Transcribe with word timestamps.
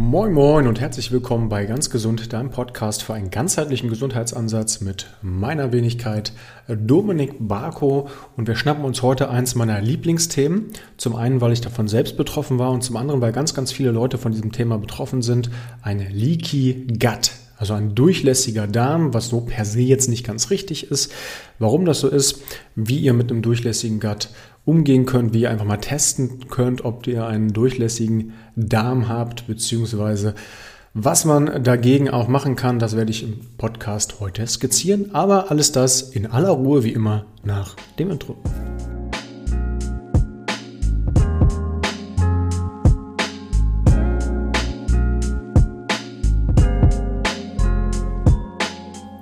Moin 0.00 0.32
Moin 0.32 0.68
und 0.68 0.80
herzlich 0.80 1.10
willkommen 1.10 1.48
bei 1.48 1.66
Ganz 1.66 1.90
Gesund, 1.90 2.32
deinem 2.32 2.50
Podcast 2.50 3.02
für 3.02 3.14
einen 3.14 3.30
ganzheitlichen 3.30 3.90
Gesundheitsansatz 3.90 4.80
mit 4.80 5.08
meiner 5.22 5.72
Wenigkeit 5.72 6.32
Dominik 6.68 7.34
Barko 7.40 8.08
und 8.36 8.46
wir 8.46 8.54
schnappen 8.54 8.84
uns 8.84 9.02
heute 9.02 9.28
eins 9.28 9.56
meiner 9.56 9.80
Lieblingsthemen. 9.80 10.68
Zum 10.98 11.16
einen, 11.16 11.40
weil 11.40 11.52
ich 11.52 11.62
davon 11.62 11.88
selbst 11.88 12.16
betroffen 12.16 12.60
war 12.60 12.70
und 12.70 12.84
zum 12.84 12.96
anderen, 12.96 13.20
weil 13.20 13.32
ganz, 13.32 13.54
ganz 13.54 13.72
viele 13.72 13.90
Leute 13.90 14.18
von 14.18 14.30
diesem 14.30 14.52
Thema 14.52 14.78
betroffen 14.78 15.20
sind. 15.20 15.50
Eine 15.82 16.08
Leaky 16.08 16.86
Gut. 16.96 17.32
Also 17.56 17.74
ein 17.74 17.96
durchlässiger 17.96 18.68
Darm, 18.68 19.12
was 19.14 19.28
so 19.28 19.40
per 19.40 19.64
se 19.64 19.80
jetzt 19.80 20.08
nicht 20.08 20.24
ganz 20.24 20.50
richtig 20.50 20.92
ist. 20.92 21.12
Warum 21.58 21.84
das 21.84 21.98
so 21.98 22.08
ist, 22.08 22.40
wie 22.76 23.00
ihr 23.00 23.14
mit 23.14 23.32
einem 23.32 23.42
durchlässigen 23.42 23.98
Gut 23.98 24.28
umgehen 24.68 25.06
könnt, 25.06 25.32
wie 25.32 25.40
ihr 25.40 25.50
einfach 25.50 25.64
mal 25.64 25.78
testen 25.78 26.46
könnt, 26.50 26.84
ob 26.84 27.06
ihr 27.06 27.26
einen 27.26 27.54
durchlässigen 27.54 28.34
Darm 28.54 29.08
habt, 29.08 29.46
beziehungsweise 29.46 30.34
was 30.92 31.24
man 31.24 31.62
dagegen 31.62 32.10
auch 32.10 32.28
machen 32.28 32.54
kann, 32.54 32.78
das 32.78 32.94
werde 32.94 33.10
ich 33.10 33.22
im 33.22 33.40
Podcast 33.56 34.20
heute 34.20 34.46
skizzieren. 34.46 35.14
Aber 35.14 35.50
alles 35.50 35.72
das 35.72 36.02
in 36.02 36.26
aller 36.26 36.50
Ruhe, 36.50 36.84
wie 36.84 36.92
immer, 36.92 37.24
nach 37.44 37.76
dem 37.98 38.10
Intro. 38.10 38.36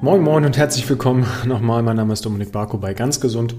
Moin 0.01 0.23
Moin 0.23 0.45
und 0.45 0.57
herzlich 0.57 0.89
willkommen 0.89 1.25
nochmal. 1.47 1.85
Mein 1.85 1.97
Name 1.97 2.15
ist 2.15 2.25
Dominik 2.27 2.51
Barko 2.51 2.79
bei 2.79 2.95
Ganz 2.95 3.21
Gesund. 3.21 3.55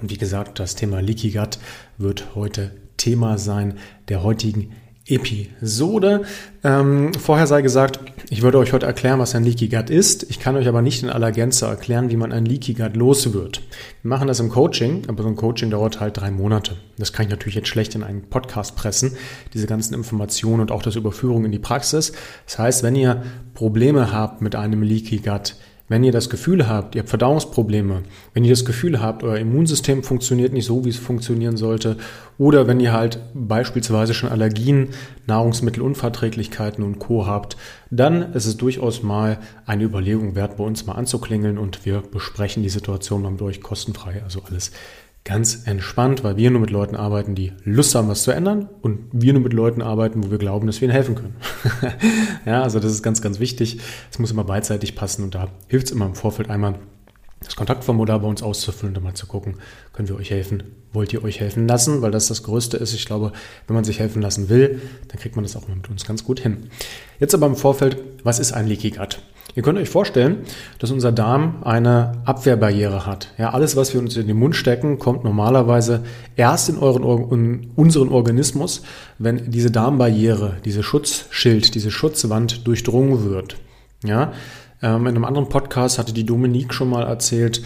Und 0.00 0.10
wie 0.10 0.18
gesagt, 0.18 0.58
das 0.58 0.74
Thema 0.74 1.00
Leaky 1.00 1.32
Gut 1.32 1.58
wird 1.98 2.34
heute 2.34 2.72
Thema 2.96 3.38
sein 3.38 3.74
der 4.08 4.22
heutigen 4.22 4.72
Episode. 5.06 6.22
Ähm, 6.62 7.12
vorher 7.14 7.46
sei 7.46 7.62
gesagt, 7.62 8.00
ich 8.28 8.42
würde 8.42 8.58
euch 8.58 8.72
heute 8.72 8.86
erklären, 8.86 9.18
was 9.18 9.34
ein 9.34 9.44
Leaky 9.44 9.68
Gut 9.68 9.90
ist. 9.90 10.30
Ich 10.30 10.38
kann 10.38 10.56
euch 10.56 10.68
aber 10.68 10.82
nicht 10.82 11.02
in 11.02 11.10
aller 11.10 11.32
Gänze 11.32 11.66
erklären, 11.66 12.10
wie 12.10 12.16
man 12.16 12.32
ein 12.32 12.44
Leaky 12.44 12.74
Gut 12.74 12.96
los 12.96 13.32
wird. 13.32 13.62
Wir 14.02 14.08
machen 14.08 14.28
das 14.28 14.40
im 14.40 14.50
Coaching, 14.50 15.02
aber 15.08 15.22
so 15.22 15.28
ein 15.28 15.36
Coaching 15.36 15.70
dauert 15.70 16.00
halt 16.00 16.16
drei 16.16 16.30
Monate. 16.30 16.76
Das 16.98 17.12
kann 17.12 17.26
ich 17.26 17.30
natürlich 17.30 17.56
jetzt 17.56 17.68
schlecht 17.68 17.94
in 17.94 18.04
einen 18.04 18.22
Podcast 18.22 18.76
pressen, 18.76 19.16
diese 19.52 19.66
ganzen 19.66 19.94
Informationen 19.94 20.60
und 20.60 20.70
auch 20.70 20.82
das 20.82 20.96
Überführung 20.96 21.44
in 21.44 21.52
die 21.52 21.58
Praxis. 21.58 22.12
Das 22.46 22.58
heißt, 22.58 22.82
wenn 22.82 22.94
ihr 22.94 23.22
Probleme 23.54 24.12
habt 24.12 24.42
mit 24.42 24.54
einem 24.54 24.82
Leaky 24.82 25.18
Gut, 25.18 25.56
wenn 25.90 26.04
ihr 26.04 26.12
das 26.12 26.30
Gefühl 26.30 26.68
habt, 26.68 26.94
ihr 26.94 27.00
habt 27.00 27.08
Verdauungsprobleme, 27.10 28.04
wenn 28.32 28.44
ihr 28.44 28.50
das 28.50 28.64
Gefühl 28.64 29.02
habt, 29.02 29.24
euer 29.24 29.38
Immunsystem 29.38 30.04
funktioniert 30.04 30.52
nicht 30.52 30.64
so, 30.64 30.84
wie 30.84 30.88
es 30.88 30.96
funktionieren 30.96 31.56
sollte, 31.56 31.96
oder 32.38 32.68
wenn 32.68 32.78
ihr 32.78 32.92
halt 32.92 33.18
beispielsweise 33.34 34.14
schon 34.14 34.30
Allergien, 34.30 34.90
Nahrungsmittelunverträglichkeiten 35.26 36.84
und 36.84 37.00
Co. 37.00 37.26
habt, 37.26 37.56
dann 37.90 38.32
ist 38.34 38.46
es 38.46 38.56
durchaus 38.56 39.02
mal 39.02 39.38
eine 39.66 39.82
Überlegung 39.82 40.36
wert, 40.36 40.58
bei 40.58 40.64
uns 40.64 40.86
mal 40.86 40.94
anzuklingeln 40.94 41.58
und 41.58 41.84
wir 41.84 42.02
besprechen 42.02 42.62
die 42.62 42.68
Situation 42.68 43.22
mal 43.22 43.34
durch, 43.36 43.60
kostenfrei, 43.60 44.22
also 44.22 44.42
alles 44.48 44.70
ganz 45.24 45.66
entspannt, 45.66 46.24
weil 46.24 46.36
wir 46.36 46.50
nur 46.50 46.60
mit 46.60 46.70
Leuten 46.70 46.96
arbeiten, 46.96 47.34
die 47.34 47.52
Lust 47.64 47.94
haben, 47.94 48.08
was 48.08 48.22
zu 48.22 48.30
ändern 48.30 48.68
und 48.80 49.00
wir 49.12 49.32
nur 49.32 49.42
mit 49.42 49.52
Leuten 49.52 49.82
arbeiten, 49.82 50.24
wo 50.24 50.30
wir 50.30 50.38
glauben, 50.38 50.66
dass 50.66 50.80
wir 50.80 50.86
ihnen 50.86 50.94
helfen 50.94 51.14
können. 51.14 51.36
ja, 52.46 52.62
also 52.62 52.80
das 52.80 52.92
ist 52.92 53.02
ganz, 53.02 53.20
ganz 53.20 53.38
wichtig. 53.38 53.80
Es 54.10 54.18
muss 54.18 54.30
immer 54.30 54.44
beidseitig 54.44 54.96
passen 54.96 55.24
und 55.24 55.34
da 55.34 55.48
hilft 55.68 55.86
es 55.86 55.92
immer 55.92 56.06
im 56.06 56.14
Vorfeld 56.14 56.48
einmal 56.48 56.78
das 57.42 57.56
Kontaktformular 57.56 58.20
bei 58.20 58.28
uns 58.28 58.42
auszufüllen 58.42 58.96
und 58.96 59.02
mal 59.02 59.14
zu 59.14 59.26
gucken, 59.26 59.56
können 59.92 60.08
wir 60.08 60.16
euch 60.16 60.30
helfen? 60.30 60.62
Wollt 60.92 61.12
ihr 61.12 61.24
euch 61.24 61.40
helfen 61.40 61.66
lassen? 61.66 62.02
Weil 62.02 62.10
das 62.10 62.28
das 62.28 62.42
Größte 62.42 62.76
ist. 62.76 62.92
Ich 62.92 63.06
glaube, 63.06 63.32
wenn 63.66 63.74
man 63.74 63.84
sich 63.84 63.98
helfen 63.98 64.20
lassen 64.20 64.50
will, 64.50 64.80
dann 65.08 65.18
kriegt 65.18 65.36
man 65.36 65.44
das 65.44 65.56
auch 65.56 65.66
mit 65.66 65.88
uns 65.88 66.04
ganz 66.04 66.22
gut 66.22 66.40
hin. 66.40 66.68
Jetzt 67.18 67.34
aber 67.34 67.46
im 67.46 67.56
Vorfeld, 67.56 67.96
was 68.24 68.38
ist 68.38 68.52
ein 68.52 68.66
Leaky 68.66 68.90
Gut? 68.90 69.22
Ihr 69.54 69.62
könnt 69.62 69.78
euch 69.78 69.88
vorstellen, 69.88 70.38
dass 70.78 70.90
unser 70.90 71.12
Darm 71.12 71.62
eine 71.64 72.12
Abwehrbarriere 72.24 73.06
hat. 73.06 73.32
Ja, 73.36 73.50
alles, 73.50 73.76
was 73.76 73.92
wir 73.92 74.00
uns 74.00 74.16
in 74.16 74.28
den 74.28 74.38
Mund 74.38 74.54
stecken, 74.54 74.98
kommt 74.98 75.24
normalerweise 75.24 76.04
erst 76.36 76.68
in, 76.68 76.78
euren, 76.78 77.02
in 77.32 77.70
unseren 77.76 78.10
Organismus, 78.10 78.82
wenn 79.18 79.50
diese 79.50 79.70
Darmbarriere, 79.70 80.56
diese 80.64 80.82
Schutzschild, 80.82 81.74
diese 81.74 81.90
Schutzwand 81.90 82.66
durchdrungen 82.66 83.24
wird. 83.24 83.56
Ja, 84.04 84.32
ähm, 84.82 85.02
in 85.02 85.08
einem 85.08 85.24
anderen 85.24 85.48
Podcast 85.48 85.98
hatte 85.98 86.12
die 86.12 86.24
Dominique 86.24 86.72
schon 86.72 86.88
mal 86.88 87.02
erzählt, 87.06 87.62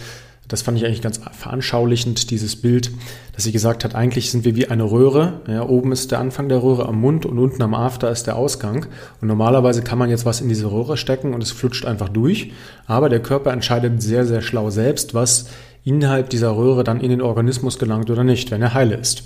das 0.47 0.61
fand 0.61 0.77
ich 0.77 0.85
eigentlich 0.85 1.01
ganz 1.01 1.19
veranschaulichend, 1.31 2.29
dieses 2.29 2.55
Bild, 2.55 2.91
dass 3.33 3.43
sie 3.43 3.51
gesagt 3.51 3.83
hat, 3.83 3.95
eigentlich 3.95 4.29
sind 4.29 4.45
wir 4.45 4.55
wie 4.55 4.67
eine 4.67 4.83
Röhre. 4.83 5.41
Ja, 5.47 5.67
oben 5.67 5.91
ist 5.91 6.11
der 6.11 6.19
Anfang 6.19 6.49
der 6.49 6.61
Röhre 6.61 6.87
am 6.87 7.01
Mund 7.01 7.25
und 7.25 7.39
unten 7.39 7.61
am 7.61 7.73
After 7.73 8.11
ist 8.11 8.27
der 8.27 8.35
Ausgang. 8.35 8.85
Und 9.21 9.27
normalerweise 9.27 9.81
kann 9.81 9.97
man 9.97 10.09
jetzt 10.09 10.25
was 10.25 10.41
in 10.41 10.49
diese 10.49 10.71
Röhre 10.71 10.97
stecken 10.97 11.33
und 11.33 11.41
es 11.41 11.51
flutscht 11.51 11.85
einfach 11.85 12.09
durch. 12.09 12.51
Aber 12.85 13.09
der 13.09 13.21
Körper 13.21 13.51
entscheidet 13.51 14.01
sehr, 14.01 14.25
sehr 14.25 14.41
schlau 14.41 14.69
selbst, 14.69 15.13
was 15.13 15.47
innerhalb 15.83 16.29
dieser 16.29 16.55
Röhre 16.55 16.83
dann 16.83 17.01
in 17.01 17.09
den 17.09 17.21
Organismus 17.21 17.79
gelangt 17.79 18.09
oder 18.09 18.23
nicht, 18.23 18.51
wenn 18.51 18.61
er 18.61 18.73
heile 18.73 18.95
ist. 18.95 19.23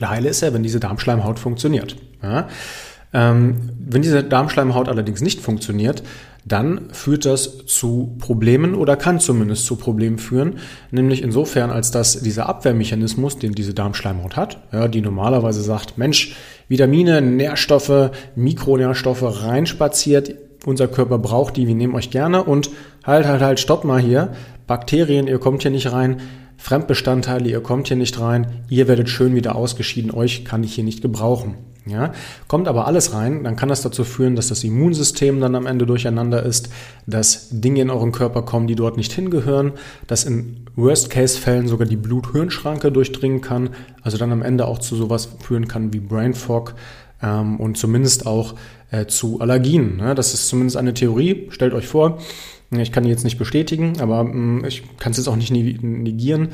Der 0.00 0.10
heile 0.10 0.28
ist 0.28 0.42
er, 0.42 0.54
wenn 0.54 0.62
diese 0.62 0.80
Darmschleimhaut 0.80 1.38
funktioniert. 1.38 1.96
Ja? 2.22 2.48
Ähm, 3.12 3.70
wenn 3.78 4.02
diese 4.02 4.22
Darmschleimhaut 4.22 4.88
allerdings 4.88 5.20
nicht 5.20 5.40
funktioniert, 5.40 6.02
dann 6.44 6.88
führt 6.92 7.24
das 7.24 7.66
zu 7.66 8.16
Problemen 8.18 8.74
oder 8.74 8.96
kann 8.96 9.20
zumindest 9.20 9.66
zu 9.66 9.76
Problemen 9.76 10.18
führen, 10.18 10.58
nämlich 10.90 11.22
insofern, 11.22 11.70
als 11.70 11.90
dass 11.90 12.22
dieser 12.22 12.48
Abwehrmechanismus, 12.48 13.38
den 13.38 13.52
diese 13.52 13.74
Darmschleimhaut 13.74 14.36
hat, 14.36 14.58
ja, 14.72 14.88
die 14.88 15.00
normalerweise 15.00 15.62
sagt, 15.62 15.98
Mensch, 15.98 16.36
Vitamine, 16.68 17.20
Nährstoffe, 17.20 18.10
Mikronährstoffe 18.34 19.42
reinspaziert, 19.42 20.34
unser 20.64 20.88
Körper 20.88 21.18
braucht 21.18 21.56
die, 21.56 21.66
wir 21.66 21.74
nehmen 21.74 21.94
euch 21.94 22.10
gerne 22.10 22.42
und 22.42 22.70
halt, 23.04 23.26
halt, 23.26 23.42
halt, 23.42 23.60
stopp 23.60 23.84
mal 23.84 24.00
hier, 24.00 24.32
Bakterien, 24.66 25.26
ihr 25.26 25.38
kommt 25.38 25.62
hier 25.62 25.70
nicht 25.70 25.92
rein, 25.92 26.20
Fremdbestandteile, 26.58 27.48
ihr 27.48 27.60
kommt 27.62 27.88
hier 27.88 27.96
nicht 27.96 28.20
rein, 28.20 28.64
ihr 28.68 28.88
werdet 28.88 29.08
schön 29.08 29.34
wieder 29.34 29.54
ausgeschieden, 29.54 30.10
euch 30.10 30.44
kann 30.44 30.64
ich 30.64 30.74
hier 30.74 30.84
nicht 30.84 31.00
gebrauchen. 31.00 31.54
Ja, 31.86 32.12
kommt 32.48 32.68
aber 32.68 32.86
alles 32.86 33.14
rein, 33.14 33.44
dann 33.44 33.56
kann 33.56 33.70
das 33.70 33.80
dazu 33.80 34.04
führen, 34.04 34.36
dass 34.36 34.48
das 34.48 34.62
Immunsystem 34.62 35.40
dann 35.40 35.54
am 35.54 35.64
Ende 35.64 35.86
durcheinander 35.86 36.42
ist, 36.42 36.68
dass 37.06 37.48
Dinge 37.50 37.80
in 37.80 37.88
euren 37.88 38.12
Körper 38.12 38.42
kommen, 38.42 38.66
die 38.66 38.74
dort 38.74 38.98
nicht 38.98 39.12
hingehören, 39.12 39.72
dass 40.06 40.24
in 40.24 40.66
Worst-Case-Fällen 40.76 41.66
sogar 41.66 41.88
die 41.88 41.96
Blut-Hirn-Schranke 41.96 42.92
durchdringen 42.92 43.40
kann, 43.40 43.70
also 44.02 44.18
dann 44.18 44.32
am 44.32 44.42
Ende 44.42 44.66
auch 44.66 44.80
zu 44.80 44.96
sowas 44.96 45.30
führen 45.40 45.66
kann 45.66 45.94
wie 45.94 46.00
Brain 46.00 46.34
Fog 46.34 46.74
ähm, 47.22 47.58
und 47.58 47.78
zumindest 47.78 48.26
auch 48.26 48.54
äh, 48.90 49.06
zu 49.06 49.40
Allergien. 49.40 49.96
Ne? 49.96 50.14
Das 50.14 50.34
ist 50.34 50.48
zumindest 50.48 50.76
eine 50.76 50.92
Theorie. 50.92 51.48
Stellt 51.50 51.72
euch 51.72 51.86
vor, 51.86 52.18
ich 52.70 52.92
kann 52.92 53.04
die 53.04 53.10
jetzt 53.10 53.24
nicht 53.24 53.38
bestätigen, 53.38 54.00
aber 54.00 54.24
mm, 54.24 54.64
ich 54.66 54.82
kann 54.98 55.12
es 55.12 55.18
jetzt 55.18 55.28
auch 55.28 55.36
nicht 55.36 55.50
negieren 55.50 56.50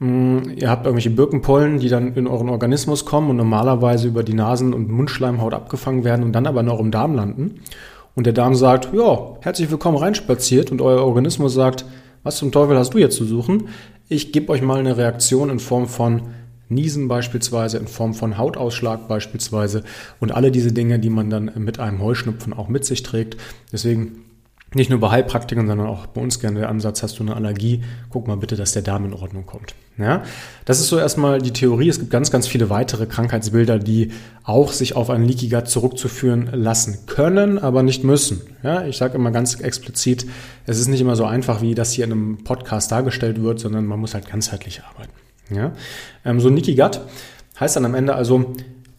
Mm, 0.00 0.50
ihr 0.56 0.68
habt 0.70 0.86
irgendwelche 0.86 1.10
Birkenpollen, 1.10 1.78
die 1.78 1.88
dann 1.88 2.14
in 2.14 2.26
euren 2.26 2.48
Organismus 2.48 3.04
kommen 3.04 3.30
und 3.30 3.36
normalerweise 3.36 4.08
über 4.08 4.22
die 4.22 4.34
Nasen- 4.34 4.74
und 4.74 4.90
Mundschleimhaut 4.90 5.54
abgefangen 5.54 6.04
werden 6.04 6.24
und 6.24 6.32
dann 6.32 6.46
aber 6.46 6.60
in 6.60 6.68
eurem 6.68 6.90
Darm 6.90 7.14
landen. 7.14 7.60
Und 8.14 8.26
der 8.26 8.32
Darm 8.32 8.54
sagt, 8.54 8.92
ja, 8.92 9.36
herzlich 9.40 9.70
willkommen 9.70 9.96
reinspaziert 9.96 10.70
und 10.70 10.80
euer 10.80 11.04
Organismus 11.04 11.54
sagt, 11.54 11.84
was 12.22 12.36
zum 12.36 12.52
Teufel 12.52 12.76
hast 12.76 12.94
du 12.94 12.98
jetzt 12.98 13.16
zu 13.16 13.24
suchen? 13.24 13.68
Ich 14.08 14.32
gebe 14.32 14.52
euch 14.52 14.62
mal 14.62 14.78
eine 14.78 14.96
Reaktion 14.96 15.50
in 15.50 15.58
Form 15.58 15.86
von 15.86 16.22
Niesen 16.68 17.08
beispielsweise, 17.08 17.78
in 17.78 17.86
Form 17.86 18.14
von 18.14 18.38
Hautausschlag 18.38 19.06
beispielsweise 19.06 19.84
und 20.20 20.32
alle 20.32 20.50
diese 20.50 20.72
Dinge, 20.72 20.98
die 20.98 21.10
man 21.10 21.30
dann 21.30 21.50
mit 21.56 21.78
einem 21.78 22.02
Heuschnupfen 22.02 22.52
auch 22.52 22.68
mit 22.68 22.84
sich 22.84 23.02
trägt. 23.02 23.36
Deswegen 23.72 24.23
nicht 24.74 24.90
nur 24.90 25.00
bei 25.00 25.10
Heilpraktikern, 25.10 25.66
sondern 25.66 25.86
auch 25.86 26.06
bei 26.06 26.20
uns 26.20 26.40
gerne 26.40 26.60
der 26.60 26.68
Ansatz, 26.68 27.02
hast 27.02 27.18
du 27.18 27.22
eine 27.22 27.36
Allergie, 27.36 27.82
guck 28.10 28.26
mal 28.26 28.36
bitte, 28.36 28.56
dass 28.56 28.72
der 28.72 28.82
Darm 28.82 29.04
in 29.04 29.12
Ordnung 29.12 29.46
kommt. 29.46 29.74
Ja, 29.96 30.24
das 30.64 30.80
ist 30.80 30.88
so 30.88 30.98
erstmal 30.98 31.40
die 31.40 31.52
Theorie. 31.52 31.88
Es 31.88 32.00
gibt 32.00 32.10
ganz, 32.10 32.32
ganz 32.32 32.48
viele 32.48 32.68
weitere 32.68 33.06
Krankheitsbilder, 33.06 33.78
die 33.78 34.10
auch 34.42 34.72
sich 34.72 34.96
auf 34.96 35.08
einen 35.08 35.24
Leaky 35.24 35.48
Gut 35.48 35.68
zurückzuführen 35.68 36.48
lassen 36.52 37.06
können, 37.06 37.58
aber 37.58 37.84
nicht 37.84 38.02
müssen. 38.02 38.40
Ja, 38.64 38.84
ich 38.84 38.96
sage 38.96 39.14
immer 39.14 39.30
ganz 39.30 39.60
explizit, 39.60 40.26
es 40.66 40.80
ist 40.80 40.88
nicht 40.88 41.00
immer 41.00 41.14
so 41.14 41.24
einfach, 41.24 41.62
wie 41.62 41.76
das 41.76 41.92
hier 41.92 42.04
in 42.04 42.12
einem 42.12 42.44
Podcast 42.44 42.90
dargestellt 42.90 43.40
wird, 43.40 43.60
sondern 43.60 43.86
man 43.86 44.00
muss 44.00 44.14
halt 44.14 44.28
ganzheitlich 44.28 44.82
arbeiten. 44.82 45.12
Ja, 45.50 45.72
ähm, 46.24 46.40
so 46.40 46.48
ein 46.48 46.56
Leaky 46.56 46.74
Gut 46.74 47.00
heißt 47.60 47.76
dann 47.76 47.84
am 47.84 47.94
Ende 47.94 48.14
also, 48.14 48.52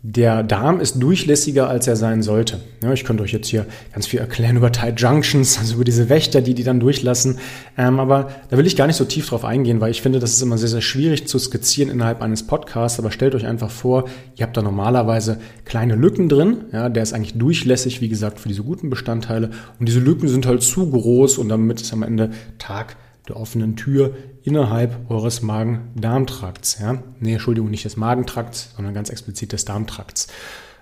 der 0.08 0.44
Darm 0.44 0.82
ist 0.82 1.02
durchlässiger, 1.02 1.68
als 1.68 1.88
er 1.88 1.96
sein 1.96 2.22
sollte. 2.22 2.60
Ja, 2.84 2.94
ich 2.94 3.06
könnte 3.06 3.24
euch 3.24 3.32
jetzt 3.32 3.48
hier 3.48 3.66
ganz 3.92 4.06
viel 4.06 4.20
erklären 4.20 4.56
über 4.56 4.72
Tight 4.72 5.02
Junctions, 5.02 5.58
also 5.58 5.76
über 5.76 5.84
diese 5.84 6.10
Wächter, 6.10 6.42
die 6.42 6.54
die 6.54 6.64
dann 6.64 6.80
durchlassen. 6.80 7.40
Ähm, 7.76 8.00
aber 8.00 8.30
da 8.52 8.58
will 8.58 8.68
ich 8.68 8.76
gar 8.76 8.86
nicht 8.86 8.98
so 8.98 9.06
tief 9.06 9.28
drauf 9.28 9.44
eingehen, 9.44 9.82
weil 9.82 9.90
ich 9.90 10.04
finde, 10.04 10.20
das 10.20 10.34
ist 10.34 10.44
immer 10.44 10.60
sehr, 10.60 10.70
sehr 10.70 10.82
schwierig 10.82 11.28
zu 11.28 11.40
skizzieren 11.40 11.90
innerhalb 11.90 12.22
eines 12.22 12.44
Podcasts. 12.44 13.00
Aber 13.00 13.10
stellt 13.10 13.34
euch 13.34 13.48
einfach 13.48 13.72
vor, 13.72 14.08
ihr 14.36 14.46
habt 14.46 14.56
da 14.56 14.62
normalerweise 14.62 15.40
kleine 15.66 15.96
Lücken 15.96 16.30
drin. 16.30 16.66
Ja, 16.72 16.90
der 16.90 17.02
ist 17.02 17.14
eigentlich 17.14 17.40
durchlässig, 17.40 18.00
wie 18.00 18.10
gesagt, 18.10 18.40
für 18.40 18.48
diese 18.48 18.62
guten 18.62 18.92
Bestandteile. 18.92 19.50
Und 19.80 19.88
diese 19.88 20.02
Lücken 20.02 20.28
sind 20.28 20.46
halt 20.46 20.62
zu 20.62 20.88
groß 20.88 21.40
und 21.40 21.50
damit 21.50 21.82
ist 21.82 21.92
am 21.94 22.04
Ende 22.04 22.30
Tag 22.60 22.96
der 23.28 23.38
offenen 23.38 23.76
Tür 23.76 24.16
innerhalb 24.44 25.10
eures 25.10 25.42
Magen-Darm-Trakts. 25.42 26.80
Ja? 26.80 27.04
Nee, 27.20 27.34
Entschuldigung, 27.34 27.70
nicht 27.70 27.86
des 27.86 27.98
Magentrakts, 27.98 28.74
sondern 28.76 28.94
ganz 28.94 29.10
explizit 29.10 29.52
des 29.52 29.66
Darmtrakts. 29.66 30.28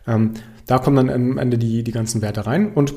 Ähm, 0.08 0.32
da 0.66 0.80
kommen 0.80 0.96
dann 0.96 1.10
am 1.10 1.38
Ende 1.38 1.58
die, 1.58 1.84
die 1.84 1.92
ganzen 1.92 2.22
Werte 2.22 2.46
rein 2.46 2.74
und 2.74 2.94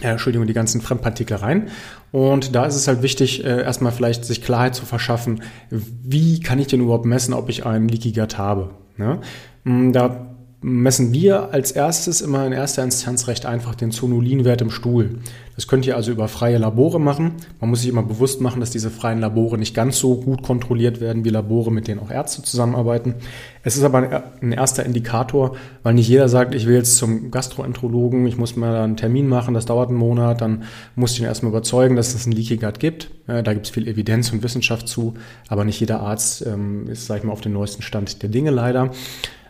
äh, 0.00 0.08
Entschuldigung, 0.08 0.46
die 0.46 0.54
ganzen 0.54 0.80
Fremdpartikel 0.80 1.36
rein. 1.36 1.68
Und 2.10 2.54
da 2.54 2.66
ist 2.66 2.74
es 2.74 2.88
halt 2.88 3.02
wichtig, 3.02 3.44
äh, 3.44 3.62
erstmal 3.62 3.92
vielleicht 3.92 4.24
sich 4.24 4.42
Klarheit 4.42 4.74
zu 4.74 4.86
verschaffen, 4.86 5.42
wie 5.70 6.40
kann 6.40 6.58
ich 6.58 6.66
denn 6.66 6.80
überhaupt 6.80 7.06
messen, 7.06 7.34
ob 7.34 7.48
ich 7.48 7.64
einen 7.64 7.88
Leaky 7.88 8.12
Gut 8.12 8.38
habe. 8.38 8.70
Ne? 8.96 9.20
Mm, 9.64 9.92
da 9.92 10.33
messen 10.66 11.12
wir 11.12 11.52
als 11.52 11.72
erstes 11.72 12.22
immer 12.22 12.46
in 12.46 12.52
erster 12.52 12.82
Instanz 12.82 13.28
recht 13.28 13.44
einfach 13.44 13.74
den 13.74 13.90
Zonulinwert 13.90 14.62
im 14.62 14.70
Stuhl. 14.70 15.18
Das 15.56 15.68
könnt 15.68 15.84
ihr 15.84 15.94
also 15.94 16.10
über 16.10 16.26
freie 16.26 16.56
Labore 16.56 16.98
machen. 16.98 17.32
Man 17.60 17.68
muss 17.68 17.82
sich 17.82 17.90
immer 17.90 18.02
bewusst 18.02 18.40
machen, 18.40 18.60
dass 18.60 18.70
diese 18.70 18.88
freien 18.88 19.20
Labore 19.20 19.58
nicht 19.58 19.74
ganz 19.74 19.98
so 19.98 20.16
gut 20.16 20.42
kontrolliert 20.42 21.02
werden 21.02 21.22
wie 21.22 21.28
Labore, 21.28 21.70
mit 21.70 21.86
denen 21.86 22.00
auch 22.00 22.10
Ärzte 22.10 22.42
zusammenarbeiten. 22.42 23.16
Es 23.62 23.76
ist 23.76 23.82
aber 23.82 24.24
ein 24.40 24.52
erster 24.52 24.86
Indikator, 24.86 25.54
weil 25.82 25.92
nicht 25.92 26.08
jeder 26.08 26.30
sagt, 26.30 26.54
ich 26.54 26.66
will 26.66 26.76
jetzt 26.76 26.96
zum 26.96 27.30
Gastroenterologen, 27.30 28.26
ich 28.26 28.38
muss 28.38 28.56
mal 28.56 28.74
einen 28.74 28.96
Termin 28.96 29.28
machen, 29.28 29.52
das 29.52 29.66
dauert 29.66 29.90
einen 29.90 29.98
Monat, 29.98 30.40
dann 30.40 30.62
muss 30.96 31.12
ich 31.12 31.20
ihn 31.20 31.26
erstmal 31.26 31.50
überzeugen, 31.50 31.94
dass 31.94 32.14
es 32.14 32.24
einen 32.24 32.36
Leaky 32.36 32.56
Gut 32.56 32.80
gibt. 32.80 33.10
Da 33.26 33.52
gibt 33.52 33.66
es 33.66 33.70
viel 33.70 33.86
Evidenz 33.86 34.32
und 34.32 34.42
Wissenschaft 34.42 34.88
zu, 34.88 35.12
aber 35.48 35.66
nicht 35.66 35.78
jeder 35.78 36.00
Arzt 36.00 36.44
ähm, 36.46 36.88
ist, 36.88 37.06
sag 37.06 37.18
ich 37.18 37.24
mal, 37.24 37.32
auf 37.32 37.42
dem 37.42 37.52
neuesten 37.52 37.82
Stand 37.82 38.22
der 38.22 38.30
Dinge 38.30 38.50
leider. 38.50 38.90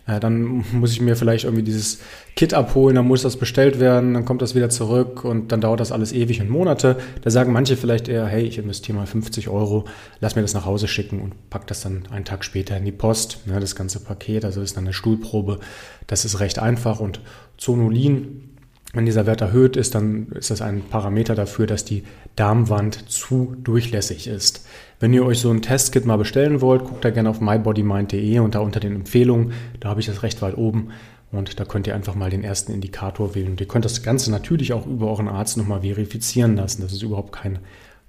Äh, 0.06 0.20
dann 0.20 0.64
muss 0.72 0.92
ich 0.92 1.00
mir 1.00 1.16
vielleicht 1.16 1.44
irgendwie 1.44 1.62
dieses 1.62 2.00
Kit 2.36 2.52
abholen, 2.52 2.96
dann 2.96 3.06
muss 3.06 3.22
das 3.22 3.36
bestellt 3.36 3.80
werden, 3.80 4.14
dann 4.14 4.24
kommt 4.24 4.42
das 4.42 4.54
wieder 4.54 4.68
zurück 4.68 5.24
und 5.24 5.52
dann 5.52 5.60
dauert 5.60 5.80
das 5.80 5.92
alles 5.92 6.12
ewig 6.12 6.40
und 6.40 6.50
Monate. 6.50 6.96
Da 7.22 7.30
sagen 7.30 7.52
manche 7.52 7.76
vielleicht 7.76 8.08
eher, 8.08 8.26
hey, 8.26 8.42
ich 8.42 8.58
investiere 8.58 8.98
mal 8.98 9.06
50 9.06 9.48
Euro, 9.48 9.84
lass 10.20 10.36
mir 10.36 10.42
das 10.42 10.54
nach 10.54 10.66
Hause 10.66 10.88
schicken 10.88 11.20
und 11.20 11.50
pack 11.50 11.66
das 11.66 11.82
dann 11.82 12.04
einen 12.10 12.24
Tag 12.24 12.44
später 12.44 12.76
in 12.76 12.84
die 12.84 12.92
Post, 12.92 13.46
ne, 13.46 13.60
das 13.60 13.76
ganze 13.76 14.00
Paket, 14.00 14.44
also 14.44 14.60
ist 14.60 14.76
dann 14.76 14.84
eine 14.84 14.92
Stuhlprobe. 14.92 15.60
Das 16.06 16.24
ist 16.24 16.40
recht 16.40 16.58
einfach 16.58 17.00
und 17.00 17.20
Zonulin 17.56 18.53
wenn 18.94 19.06
dieser 19.06 19.26
Wert 19.26 19.40
erhöht 19.40 19.76
ist, 19.76 19.94
dann 19.94 20.28
ist 20.28 20.50
das 20.50 20.62
ein 20.62 20.82
Parameter 20.82 21.34
dafür, 21.34 21.66
dass 21.66 21.84
die 21.84 22.04
Darmwand 22.36 23.10
zu 23.10 23.56
durchlässig 23.62 24.26
ist. 24.26 24.66
Wenn 25.00 25.12
ihr 25.12 25.24
euch 25.24 25.40
so 25.40 25.50
ein 25.50 25.62
Testkit 25.62 26.06
mal 26.06 26.16
bestellen 26.16 26.60
wollt, 26.60 26.84
guckt 26.84 27.04
da 27.04 27.10
gerne 27.10 27.28
auf 27.28 27.40
mybodymind.de 27.40 28.38
und 28.38 28.54
da 28.54 28.60
unter 28.60 28.80
den 28.80 28.94
Empfehlungen, 28.94 29.52
da 29.80 29.90
habe 29.90 30.00
ich 30.00 30.06
das 30.06 30.22
recht 30.22 30.40
weit 30.42 30.56
oben 30.56 30.88
und 31.32 31.58
da 31.58 31.64
könnt 31.64 31.86
ihr 31.86 31.94
einfach 31.94 32.14
mal 32.14 32.30
den 32.30 32.44
ersten 32.44 32.72
Indikator 32.72 33.34
wählen. 33.34 33.52
Und 33.52 33.60
ihr 33.60 33.68
könnt 33.68 33.84
das 33.84 34.02
Ganze 34.02 34.30
natürlich 34.30 34.72
auch 34.72 34.86
über 34.86 35.08
euren 35.08 35.28
Arzt 35.28 35.56
nochmal 35.56 35.80
verifizieren 35.80 36.56
lassen. 36.56 36.82
Das 36.82 36.92
ist 36.92 37.02
überhaupt 37.02 37.32
kein 37.32 37.58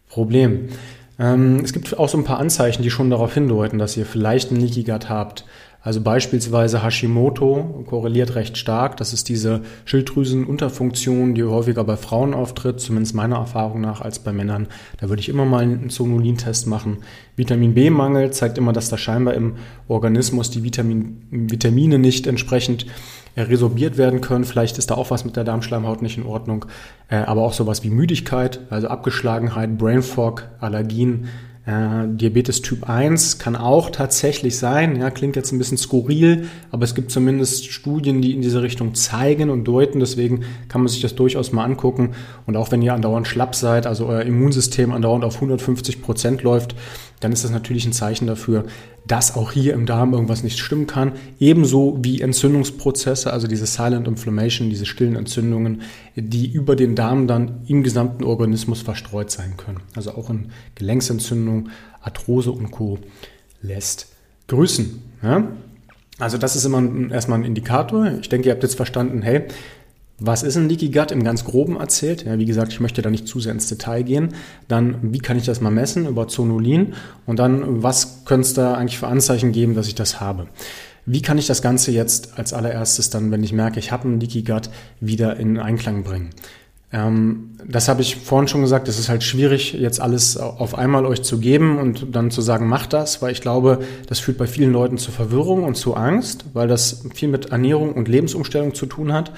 Problem. 0.10 0.70
Ähm, 1.18 1.62
es 1.64 1.74
gibt 1.74 1.98
auch 1.98 2.10
so 2.10 2.18
ein 2.18 2.24
paar 2.24 2.40
Anzeichen, 2.40 2.84
die 2.84 2.92
schon 2.92 3.10
darauf 3.10 3.34
hindeuten, 3.34 3.80
dass 3.80 3.98
ihr 3.98 4.06
vielleicht 4.06 4.52
einen 4.52 4.62
Leaky 4.62 4.84
Gut 4.84 5.10
habt. 5.10 5.46
Also 5.86 6.02
beispielsweise 6.02 6.84
Hashimoto 6.84 7.86
korreliert 7.86 8.34
recht 8.34 8.58
stark. 8.58 8.98
Das 8.98 9.14
ist 9.14 9.30
diese 9.30 9.62
Schilddrüsenunterfunktion, 9.86 11.36
die 11.36 11.44
häufiger 11.44 11.84
bei 11.84 11.96
Frauen 11.96 12.34
auftritt, 12.34 12.80
zumindest 12.80 13.14
meiner 13.14 13.36
Erfahrung 13.36 13.82
nach, 13.82 14.02
als 14.02 14.18
bei 14.18 14.34
Männern. 14.34 14.66
Da 14.98 15.10
würde 15.10 15.20
ich 15.20 15.30
immer 15.30 15.46
mal 15.46 15.62
einen 15.62 15.92
Zonulin-Test 15.92 16.66
machen. 16.66 16.98
Vitamin 17.36 17.76
B-Mangel 17.76 18.32
zeigt 18.32 18.58
immer, 18.58 18.74
dass 18.74 18.90
da 18.90 18.98
scheinbar 18.98 19.36
im 19.36 19.58
Organismus 19.88 20.50
die 20.50 20.64
Vitamin, 20.64 21.22
Vitamine 21.30 22.00
nicht 22.00 22.26
entsprechend 22.26 22.88
resorbiert 23.38 23.96
werden 23.96 24.22
können. 24.22 24.44
Vielleicht 24.44 24.80
ist 24.80 24.90
da 24.90 24.96
auch 24.96 25.12
was 25.12 25.24
mit 25.24 25.36
der 25.36 25.44
Darmschleimhaut 25.44 26.02
nicht 26.02 26.18
in 26.18 26.26
Ordnung. 26.26 26.66
Äh, 27.10 27.18
aber 27.18 27.44
auch 27.44 27.54
sowas 27.54 27.84
wie 27.84 27.92
Müdigkeit, 27.92 28.62
also 28.72 28.88
Abgeschlagenheit, 28.88 29.78
Brain 29.78 30.02
Fog, 30.02 30.48
Allergien, 30.60 31.28
äh, 31.66 32.08
Diabetes 32.08 32.62
Typ 32.62 32.88
1 32.88 33.40
kann 33.40 33.56
auch 33.56 33.90
tatsächlich 33.90 34.58
sein, 34.58 34.96
ja, 34.98 35.10
klingt 35.10 35.36
jetzt 35.36 35.52
ein 35.52 35.58
bisschen 35.58 35.78
skurril, 35.78 36.48
aber 36.72 36.84
es 36.84 36.94
gibt 36.94 37.12
zumindest 37.12 37.72
Studien, 37.72 38.22
die 38.22 38.34
in 38.34 38.42
diese 38.42 38.62
Richtung 38.62 38.94
zeigen 38.94 39.50
und 39.50 39.64
deuten, 39.64 40.00
deswegen 40.00 40.44
kann 40.70 40.82
man 40.82 40.88
sich 40.88 41.02
das 41.02 41.16
durchaus 41.16 41.52
mal 41.52 41.64
angucken. 41.64 42.12
Und 42.46 42.56
auch 42.56 42.72
wenn 42.72 42.82
ihr 42.82 42.94
andauernd 42.94 43.28
schlapp 43.28 43.56
seid, 43.56 43.88
also 43.88 44.06
euer 44.06 44.22
Immunsystem 44.22 44.92
andauernd 44.92 45.26
auf 45.26 45.36
150 45.36 46.02
Prozent 46.02 46.44
läuft, 46.44 46.76
dann 47.26 47.32
ist 47.32 47.44
das 47.44 47.50
natürlich 47.50 47.88
ein 47.88 47.92
Zeichen 47.92 48.28
dafür, 48.28 48.66
dass 49.08 49.36
auch 49.36 49.52
hier 49.52 49.74
im 49.74 49.88
Darm 49.88 50.14
irgendwas 50.14 50.44
nicht 50.44 50.60
stimmen 50.60 50.86
kann. 50.86 51.14
Ebenso 51.40 51.98
wie 52.04 52.22
Entzündungsprozesse, 52.22 53.34
also 53.34 53.48
diese 53.48 53.66
Silent 53.66 54.08
Inflammation, 54.08 54.70
diese 54.70 54.86
stillen 54.86 55.16
Entzündungen, 55.16 55.82
die 56.16 56.52
über 56.52 56.76
den 56.76 56.94
Darm 56.94 57.26
dann 57.26 57.62
im 57.66 57.82
gesamten 57.82 58.24
Organismus 58.24 58.84
verstreut 58.84 59.32
sein 59.32 59.58
können. 59.58 59.80
Also 59.96 60.12
auch 60.12 60.30
in 60.30 60.52
Gelenksentzündung, 60.76 61.70
Arthrose 62.00 62.52
und 62.52 62.70
Co. 62.70 63.00
lässt 63.64 64.10
grüßen. 64.48 65.02
Ja? 65.24 65.48
Also 66.20 66.38
das 66.38 66.56
ist 66.56 66.66
immer 66.66 66.78
ein, 66.78 67.10
erstmal 67.10 67.40
ein 67.40 67.46
Indikator. 67.46 68.12
Ich 68.22 68.30
denke, 68.30 68.50
ihr 68.50 68.54
habt 68.54 68.62
jetzt 68.62 68.76
verstanden, 68.76 69.24
hey, 69.24 69.46
was 70.18 70.44
ist 70.44 70.56
ein 70.56 70.70
Leaky 70.70 70.90
Gut 70.90 71.12
im 71.12 71.24
ganz 71.24 71.44
groben 71.44 71.78
erzählt? 71.78 72.24
Ja, 72.24 72.40
wie 72.40 72.46
gesagt, 72.46 72.72
ich 72.72 72.80
möchte 72.80 73.02
da 73.02 73.10
nicht 73.10 73.28
zu 73.28 73.40
sehr 73.40 73.52
ins 73.52 73.68
Detail 73.68 74.04
gehen. 74.04 74.30
Dann, 74.68 74.98
wie 75.14 75.20
kann 75.20 75.38
ich 75.38 75.46
das 75.46 75.60
mal 75.60 75.72
messen 75.72 76.08
über 76.08 76.28
Zonulin? 76.28 76.94
Und 77.26 77.40
dann, 77.40 77.84
was 77.84 78.24
könnte 78.24 78.48
es 78.48 78.54
da 78.54 78.76
eigentlich 78.76 78.98
für 78.98 79.08
Anzeichen 79.08 79.52
geben, 79.52 79.76
dass 79.76 79.88
ich 79.88 79.96
das 79.96 80.22
habe? 80.22 80.48
Wie 81.06 81.22
kann 81.22 81.38
ich 81.38 81.48
das 81.48 81.62
Ganze 81.62 81.92
jetzt 81.92 82.38
als 82.38 82.54
allererstes 82.54 83.10
dann, 83.10 83.30
wenn 83.30 83.44
ich 83.44 83.54
merke, 83.54 83.80
ich 83.80 83.92
habe 83.92 84.06
einen 84.06 84.20
Leaky 84.20 84.44
Gut, 84.44 84.70
wieder 85.02 85.38
in 85.38 85.60
Einklang 85.60 86.04
bringen? 86.04 86.30
Ähm, 86.92 87.52
das 87.68 87.90
habe 87.90 88.02
ich 88.02 88.16
vorhin 88.16 88.48
schon 88.48 88.62
gesagt, 88.62 88.88
es 88.88 89.00
ist 89.00 89.10
halt 89.10 89.24
schwierig, 89.24 89.74
jetzt 89.74 90.00
alles 90.00 90.38
auf 90.38 90.78
einmal 90.78 91.06
euch 91.06 91.24
zu 91.24 91.40
geben 91.40 91.78
und 91.78 92.16
dann 92.16 92.32
zu 92.32 92.42
sagen, 92.42 92.68
macht 92.68 92.94
das, 92.94 93.22
weil 93.22 93.32
ich 93.32 93.42
glaube, 93.42 93.80
das 94.08 94.20
führt 94.20 94.38
bei 94.38 94.48
vielen 94.48 94.72
Leuten 94.72 94.98
zu 94.98 95.12
Verwirrung 95.12 95.64
und 95.64 95.76
zu 95.76 95.96
Angst, 95.96 96.46
weil 96.54 96.68
das 96.68 97.04
viel 97.14 97.28
mit 97.28 97.48
Ernährung 97.48 97.94
und 97.94 98.08
Lebensumstellung 98.08 98.74
zu 98.76 98.86
tun 98.86 99.14
hat 99.14 99.32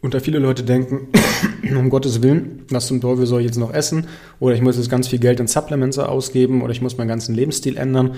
und 0.00 0.14
da 0.14 0.20
viele 0.20 0.38
Leute 0.38 0.62
denken, 0.62 1.08
um 1.76 1.90
Gottes 1.90 2.22
Willen, 2.22 2.64
was 2.70 2.86
zum 2.86 3.00
Teufel 3.00 3.26
soll 3.26 3.40
ich 3.40 3.46
jetzt 3.46 3.58
noch 3.58 3.72
essen? 3.72 4.06
Oder 4.40 4.54
ich 4.54 4.62
muss 4.62 4.76
jetzt 4.76 4.90
ganz 4.90 5.08
viel 5.08 5.18
Geld 5.18 5.40
in 5.40 5.46
Supplements 5.46 5.98
ausgeben 5.98 6.62
oder 6.62 6.72
ich 6.72 6.82
muss 6.82 6.96
meinen 6.96 7.08
ganzen 7.08 7.34
Lebensstil 7.34 7.76
ändern. 7.76 8.14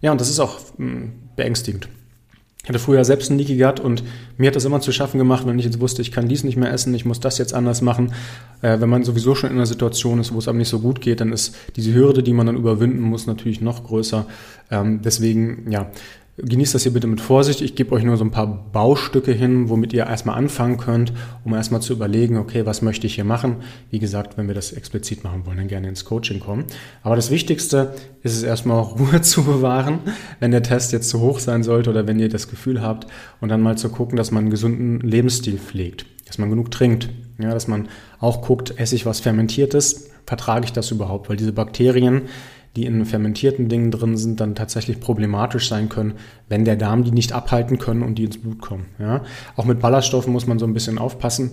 Ja, 0.00 0.12
und 0.12 0.20
das 0.20 0.30
ist 0.30 0.40
auch 0.40 0.58
hm, 0.76 1.12
beängstigend. 1.36 1.88
Ich 2.62 2.68
hatte 2.68 2.78
früher 2.78 3.04
selbst 3.06 3.30
einen 3.30 3.38
Leaky 3.38 3.56
Gut 3.56 3.80
und 3.80 4.04
mir 4.36 4.48
hat 4.48 4.56
das 4.56 4.66
immer 4.66 4.82
zu 4.82 4.92
schaffen 4.92 5.16
gemacht, 5.16 5.46
wenn 5.46 5.58
ich 5.58 5.64
jetzt 5.64 5.80
wusste, 5.80 6.02
ich 6.02 6.12
kann 6.12 6.28
dies 6.28 6.44
nicht 6.44 6.58
mehr 6.58 6.70
essen, 6.70 6.94
ich 6.94 7.06
muss 7.06 7.18
das 7.18 7.38
jetzt 7.38 7.54
anders 7.54 7.80
machen. 7.80 8.12
Äh, 8.60 8.80
wenn 8.80 8.90
man 8.90 9.02
sowieso 9.02 9.34
schon 9.34 9.50
in 9.50 9.56
einer 9.56 9.64
Situation 9.64 10.20
ist, 10.20 10.34
wo 10.34 10.38
es 10.38 10.46
einem 10.46 10.58
nicht 10.58 10.68
so 10.68 10.80
gut 10.80 11.00
geht, 11.00 11.22
dann 11.22 11.32
ist 11.32 11.56
diese 11.76 11.94
Hürde, 11.94 12.22
die 12.22 12.34
man 12.34 12.46
dann 12.46 12.56
überwinden 12.56 13.00
muss, 13.00 13.26
natürlich 13.26 13.62
noch 13.62 13.84
größer. 13.84 14.26
Ähm, 14.70 15.00
deswegen, 15.02 15.70
ja, 15.70 15.90
Genießt 16.42 16.74
das 16.74 16.84
hier 16.84 16.92
bitte 16.92 17.06
mit 17.06 17.20
Vorsicht. 17.20 17.60
Ich 17.60 17.74
gebe 17.74 17.92
euch 17.94 18.02
nur 18.02 18.16
so 18.16 18.24
ein 18.24 18.30
paar 18.30 18.70
Baustücke 18.72 19.32
hin, 19.32 19.68
womit 19.68 19.92
ihr 19.92 20.06
erstmal 20.06 20.36
anfangen 20.36 20.78
könnt, 20.78 21.12
um 21.44 21.54
erstmal 21.54 21.82
zu 21.82 21.92
überlegen, 21.92 22.38
okay, 22.38 22.64
was 22.64 22.82
möchte 22.82 23.06
ich 23.06 23.16
hier 23.16 23.24
machen? 23.24 23.56
Wie 23.90 23.98
gesagt, 23.98 24.38
wenn 24.38 24.46
wir 24.46 24.54
das 24.54 24.72
explizit 24.72 25.22
machen 25.22 25.44
wollen, 25.44 25.58
dann 25.58 25.68
gerne 25.68 25.88
ins 25.88 26.04
Coaching 26.04 26.40
kommen. 26.40 26.64
Aber 27.02 27.16
das 27.16 27.30
Wichtigste 27.30 27.94
ist 28.22 28.36
es 28.36 28.42
erstmal 28.42 28.80
Ruhe 28.82 29.20
zu 29.20 29.44
bewahren, 29.44 29.98
wenn 30.38 30.50
der 30.50 30.62
Test 30.62 30.92
jetzt 30.92 31.10
zu 31.10 31.20
hoch 31.20 31.40
sein 31.40 31.62
sollte 31.62 31.90
oder 31.90 32.06
wenn 32.06 32.18
ihr 32.18 32.28
das 32.28 32.48
Gefühl 32.48 32.80
habt 32.80 33.06
und 33.40 33.50
dann 33.50 33.60
mal 33.60 33.76
zu 33.76 33.90
gucken, 33.90 34.16
dass 34.16 34.30
man 34.30 34.44
einen 34.44 34.50
gesunden 34.50 35.00
Lebensstil 35.00 35.58
pflegt, 35.58 36.06
dass 36.26 36.38
man 36.38 36.48
genug 36.48 36.70
trinkt, 36.70 37.10
ja, 37.38 37.52
dass 37.52 37.68
man 37.68 37.88
auch 38.18 38.42
guckt, 38.42 38.74
esse 38.78 38.94
ich 38.94 39.04
was 39.04 39.20
Fermentiertes, 39.20 40.10
vertrage 40.26 40.64
ich 40.64 40.72
das 40.72 40.90
überhaupt? 40.90 41.28
Weil 41.28 41.36
diese 41.36 41.52
Bakterien, 41.52 42.22
die 42.76 42.86
in 42.86 43.04
fermentierten 43.04 43.68
Dingen 43.68 43.90
drin 43.90 44.16
sind, 44.16 44.40
dann 44.40 44.54
tatsächlich 44.54 45.00
problematisch 45.00 45.68
sein 45.68 45.88
können, 45.88 46.14
wenn 46.48 46.64
der 46.64 46.76
Darm 46.76 47.04
die 47.04 47.10
nicht 47.10 47.32
abhalten 47.32 47.78
können 47.78 48.02
und 48.02 48.16
die 48.16 48.24
ins 48.24 48.38
Blut 48.38 48.60
kommen. 48.60 48.86
Ja? 48.98 49.22
Auch 49.56 49.64
mit 49.64 49.80
Ballaststoffen 49.80 50.32
muss 50.32 50.46
man 50.46 50.58
so 50.58 50.66
ein 50.66 50.74
bisschen 50.74 50.98
aufpassen. 50.98 51.50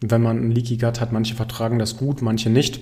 Wenn 0.00 0.22
man 0.22 0.38
ein 0.38 0.50
Leaky 0.50 0.76
Gut 0.76 1.00
hat, 1.00 1.12
manche 1.12 1.34
vertragen 1.34 1.78
das 1.78 1.96
gut, 1.96 2.22
manche 2.22 2.50
nicht. 2.50 2.80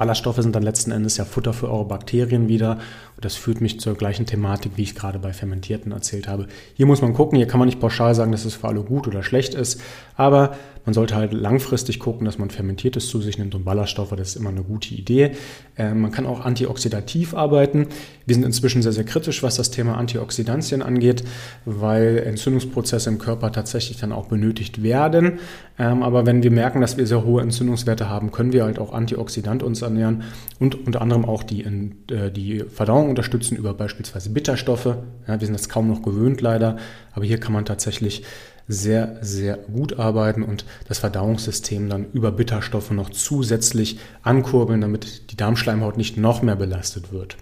Ballaststoffe 0.00 0.38
sind 0.38 0.56
dann 0.56 0.62
letzten 0.62 0.92
Endes 0.92 1.18
ja 1.18 1.26
Futter 1.26 1.52
für 1.52 1.70
eure 1.70 1.84
Bakterien 1.84 2.48
wieder. 2.48 2.78
Und 3.16 3.24
das 3.26 3.36
führt 3.36 3.60
mich 3.60 3.80
zur 3.80 3.94
gleichen 3.94 4.24
Thematik, 4.24 4.72
wie 4.76 4.82
ich 4.82 4.94
gerade 4.94 5.18
bei 5.18 5.34
Fermentierten 5.34 5.92
erzählt 5.92 6.26
habe. 6.26 6.46
Hier 6.72 6.86
muss 6.86 7.02
man 7.02 7.12
gucken, 7.12 7.36
hier 7.36 7.46
kann 7.46 7.58
man 7.58 7.66
nicht 7.66 7.80
pauschal 7.80 8.14
sagen, 8.14 8.32
dass 8.32 8.46
es 8.46 8.54
für 8.54 8.68
alle 8.68 8.80
gut 8.80 9.06
oder 9.06 9.22
schlecht 9.22 9.52
ist. 9.52 9.78
Aber 10.16 10.56
man 10.86 10.94
sollte 10.94 11.14
halt 11.14 11.34
langfristig 11.34 11.98
gucken, 11.98 12.24
dass 12.24 12.38
man 12.38 12.48
Fermentiertes 12.48 13.08
zu 13.08 13.20
sich 13.20 13.38
nimmt 13.38 13.54
und 13.54 13.64
Ballaststoffe, 13.64 14.14
das 14.16 14.28
ist 14.28 14.36
immer 14.36 14.48
eine 14.48 14.62
gute 14.62 14.94
Idee. 14.94 15.32
Äh, 15.76 15.92
man 15.92 16.10
kann 16.10 16.26
auch 16.26 16.44
antioxidativ 16.44 17.34
arbeiten. 17.34 17.88
Wir 18.24 18.34
sind 18.34 18.44
inzwischen 18.44 18.80
sehr, 18.80 18.92
sehr 18.92 19.04
kritisch, 19.04 19.42
was 19.42 19.56
das 19.56 19.70
Thema 19.70 19.98
Antioxidantien 19.98 20.80
angeht, 20.82 21.24
weil 21.66 22.18
Entzündungsprozesse 22.18 23.10
im 23.10 23.18
Körper 23.18 23.52
tatsächlich 23.52 23.98
dann 23.98 24.12
auch 24.12 24.28
benötigt 24.28 24.82
werden. 24.82 25.40
Ähm, 25.78 26.02
aber 26.02 26.24
wenn 26.24 26.42
wir 26.42 26.50
merken, 26.50 26.80
dass 26.80 26.96
wir 26.96 27.06
sehr 27.06 27.24
hohe 27.24 27.42
Entzündungswerte 27.42 28.08
haben, 28.08 28.30
können 28.30 28.52
wir 28.52 28.64
halt 28.64 28.78
auch 28.78 28.94
Antioxidant 28.94 29.62
uns 29.62 29.82
ernähren 29.90 30.22
und 30.58 30.86
unter 30.86 31.02
anderem 31.02 31.24
auch 31.24 31.42
die, 31.42 31.62
äh, 31.62 32.30
die 32.30 32.60
Verdauung 32.60 33.10
unterstützen 33.10 33.56
über 33.56 33.74
beispielsweise 33.74 34.30
Bitterstoffe. 34.30 34.96
Ja, 35.26 35.40
wir 35.40 35.46
sind 35.46 35.54
das 35.54 35.68
kaum 35.68 35.88
noch 35.88 36.02
gewöhnt 36.02 36.40
leider, 36.40 36.76
aber 37.12 37.24
hier 37.24 37.38
kann 37.38 37.52
man 37.52 37.64
tatsächlich 37.64 38.24
sehr, 38.68 39.18
sehr 39.20 39.56
gut 39.56 39.98
arbeiten 39.98 40.42
und 40.42 40.64
das 40.86 41.00
Verdauungssystem 41.00 41.88
dann 41.88 42.06
über 42.12 42.30
Bitterstoffe 42.30 42.92
noch 42.92 43.10
zusätzlich 43.10 43.98
ankurbeln, 44.22 44.80
damit 44.80 45.32
die 45.32 45.36
Darmschleimhaut 45.36 45.96
nicht 45.96 46.16
noch 46.16 46.42
mehr 46.42 46.56
belastet 46.56 47.12
wird. 47.12 47.36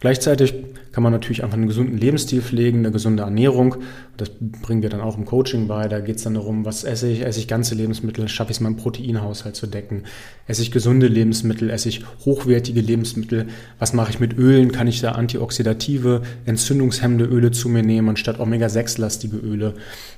Gleichzeitig 0.00 0.54
kann 0.92 1.02
man 1.02 1.12
natürlich 1.12 1.44
einfach 1.44 1.56
einen 1.56 1.66
gesunden 1.66 1.98
Lebensstil 1.98 2.40
pflegen, 2.40 2.78
eine 2.78 2.90
gesunde 2.90 3.22
Ernährung. 3.22 3.76
Das 4.16 4.30
bringen 4.40 4.82
wir 4.82 4.90
dann 4.90 5.00
auch 5.00 5.16
im 5.16 5.24
Coaching 5.24 5.68
bei. 5.68 5.86
Da 5.86 6.00
geht 6.00 6.16
es 6.16 6.24
dann 6.24 6.34
darum, 6.34 6.64
was 6.64 6.84
esse 6.84 7.08
ich? 7.08 7.24
Esse 7.24 7.40
ich 7.40 7.48
ganze 7.48 7.74
Lebensmittel? 7.74 8.28
Schaffe 8.28 8.50
ich 8.50 8.56
es, 8.56 8.60
meinen 8.60 8.76
Proteinhaushalt 8.76 9.54
zu 9.54 9.66
decken? 9.66 10.04
Esse 10.46 10.62
ich 10.62 10.70
gesunde 10.70 11.08
Lebensmittel? 11.08 11.70
Esse 11.70 11.88
ich 11.88 12.04
hochwertige 12.24 12.80
Lebensmittel? 12.80 13.46
Was 13.78 13.92
mache 13.92 14.10
ich 14.10 14.20
mit 14.20 14.36
Ölen? 14.38 14.72
Kann 14.72 14.86
ich 14.86 15.00
da 15.00 15.12
antioxidative, 15.12 16.22
entzündungshemmende 16.46 17.24
Öle 17.24 17.50
zu 17.50 17.68
mir 17.68 17.82
nehmen, 17.82 18.08
anstatt 18.08 18.40
Omega-6-lastige 18.40 19.36
Öle? 19.36 19.74